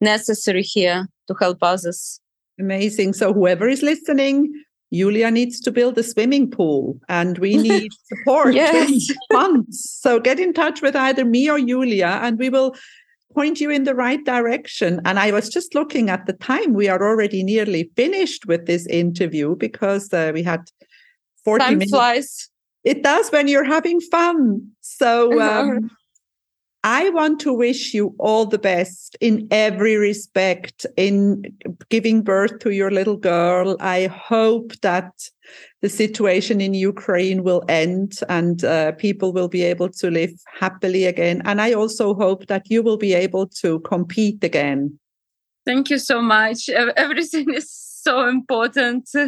necessary 0.00 0.62
here 0.62 1.08
to 1.28 1.34
help 1.40 1.58
others. 1.62 2.20
Amazing. 2.60 3.14
So 3.14 3.32
whoever 3.32 3.66
is 3.66 3.82
listening, 3.82 4.52
Julia 4.92 5.30
needs 5.30 5.60
to 5.60 5.72
build 5.72 5.98
a 5.98 6.02
swimming 6.02 6.50
pool, 6.50 7.00
and 7.08 7.38
we 7.38 7.56
need 7.68 7.90
support. 8.04 8.54
yes. 8.54 9.08
funds. 9.32 9.98
So 10.02 10.20
get 10.20 10.38
in 10.38 10.52
touch 10.52 10.82
with 10.82 10.94
either 10.94 11.24
me 11.24 11.50
or 11.50 11.58
Julia, 11.58 12.20
and 12.22 12.38
we 12.38 12.50
will 12.50 12.76
point 13.34 13.60
you 13.60 13.70
in 13.70 13.84
the 13.84 13.94
right 13.94 14.24
direction. 14.24 15.00
And 15.04 15.18
I 15.18 15.32
was 15.32 15.48
just 15.48 15.74
looking 15.74 16.10
at 16.10 16.26
the 16.26 16.34
time; 16.34 16.74
we 16.74 16.88
are 16.88 17.02
already 17.02 17.42
nearly 17.42 17.90
finished 17.96 18.46
with 18.46 18.66
this 18.66 18.86
interview 18.86 19.56
because 19.56 20.12
uh, 20.12 20.30
we 20.34 20.42
had 20.42 20.60
forty 21.44 21.64
time 21.64 21.78
minutes. 21.78 21.90
Flies 21.90 22.50
it 22.84 23.02
does 23.02 23.30
when 23.30 23.48
you're 23.48 23.64
having 23.64 24.00
fun. 24.00 24.68
So 24.80 25.40
um, 25.40 25.90
I 26.84 27.08
want 27.10 27.40
to 27.40 27.52
wish 27.52 27.94
you 27.94 28.14
all 28.18 28.44
the 28.44 28.58
best 28.58 29.16
in 29.22 29.48
every 29.50 29.96
respect 29.96 30.84
in 30.98 31.56
giving 31.88 32.20
birth 32.22 32.58
to 32.58 32.72
your 32.72 32.90
little 32.90 33.16
girl. 33.16 33.78
I 33.80 34.06
hope 34.06 34.78
that 34.82 35.12
the 35.80 35.88
situation 35.88 36.60
in 36.60 36.74
Ukraine 36.74 37.42
will 37.42 37.64
end 37.70 38.20
and 38.28 38.62
uh, 38.64 38.92
people 38.92 39.32
will 39.32 39.48
be 39.48 39.62
able 39.62 39.88
to 39.88 40.10
live 40.10 40.32
happily 40.60 41.06
again. 41.06 41.40
And 41.46 41.62
I 41.62 41.72
also 41.72 42.14
hope 42.14 42.48
that 42.48 42.70
you 42.70 42.82
will 42.82 42.98
be 42.98 43.14
able 43.14 43.46
to 43.62 43.80
compete 43.80 44.44
again. 44.44 44.98
Thank 45.64 45.88
you 45.88 45.98
so 45.98 46.20
much. 46.20 46.68
Everything 46.68 47.54
is 47.54 47.72
so 47.72 48.28
important. 48.28 49.08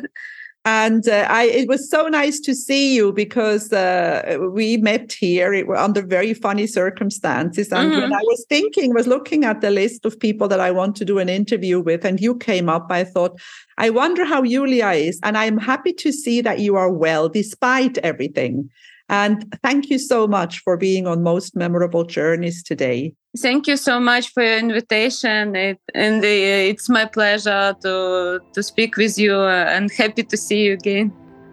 And 0.67 1.09
uh, 1.09 1.29
I, 1.31 1.45
it 1.45 1.69
was 1.69 1.89
so 1.89 2.09
nice 2.09 2.41
to 2.41 2.53
see 2.53 2.97
you 2.97 3.13
because 3.13 3.73
uh, 3.73 4.37
we 4.51 4.79
met 4.79 5.13
here 5.13 5.55
it, 5.55 5.69
under 5.69 6.03
very 6.03 6.35
funny 6.35 6.67
circumstances. 6.67 7.71
And 7.71 7.93
mm-hmm. 7.93 8.01
when 8.01 8.13
I 8.13 8.21
was 8.23 8.45
thinking, 8.49 8.93
was 8.93 9.07
looking 9.07 9.45
at 9.45 9.61
the 9.61 9.71
list 9.71 10.05
of 10.05 10.19
people 10.19 10.49
that 10.49 10.59
I 10.59 10.73
want 10.73 10.97
to 10.97 11.05
do 11.05 11.21
an 11.21 11.29
interview 11.29 11.79
with, 11.79 12.05
and 12.05 12.21
you 12.21 12.35
came 12.35 12.69
up, 12.69 12.89
I 12.91 13.05
thought, 13.05 13.41
I 13.79 13.91
wonder 13.91 14.25
how 14.25 14.43
Julia 14.43 14.89
is. 14.89 15.21
And 15.23 15.39
I'm 15.39 15.57
happy 15.57 15.93
to 15.93 16.11
see 16.11 16.41
that 16.41 16.59
you 16.59 16.75
are 16.75 16.91
well 16.93 17.29
despite 17.29 17.99
everything. 17.99 18.69
And 19.09 19.57
thank 19.63 19.89
you 19.89 19.99
so 19.99 20.27
much 20.27 20.61
for 20.61 20.77
being 20.77 21.07
on 21.07 21.23
Most 21.23 21.55
Memorable 21.55 22.05
Journeys 22.05 22.63
today. 22.63 23.15
Thank 23.39 23.67
you 23.67 23.77
so 23.77 24.01
much 24.01 24.33
for 24.33 24.43
your 24.43 24.59
invitation. 24.59 25.55
It, 25.55 25.79
and 25.95 26.25
uh, 26.25 26.27
it's 26.27 26.89
my 26.89 27.05
pleasure 27.05 27.77
to, 27.83 28.41
to 28.53 28.63
speak 28.63 28.97
with 28.97 29.19
you 29.19 29.35
uh, 29.35 29.67
and 29.69 29.91
happy 29.93 30.25
to 30.25 30.37
see 30.37 30.65
you 30.65 30.73
again. 30.73 31.13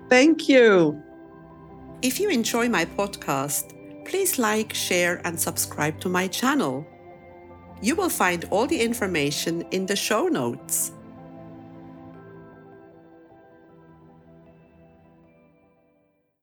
Thank 0.09 0.49
you. 0.49 0.99
If 2.01 2.19
you 2.19 2.29
enjoy 2.29 2.69
my 2.69 2.85
podcast, 2.85 3.73
please 4.05 4.39
like, 4.39 4.73
share, 4.73 5.21
and 5.25 5.39
subscribe 5.39 5.99
to 6.01 6.09
my 6.09 6.27
channel. 6.27 6.85
You 7.81 7.95
will 7.95 8.09
find 8.09 8.45
all 8.49 8.65
the 8.65 8.81
information 8.81 9.63
in 9.71 9.85
the 9.85 9.95
show 9.95 10.27
notes. 10.27 10.91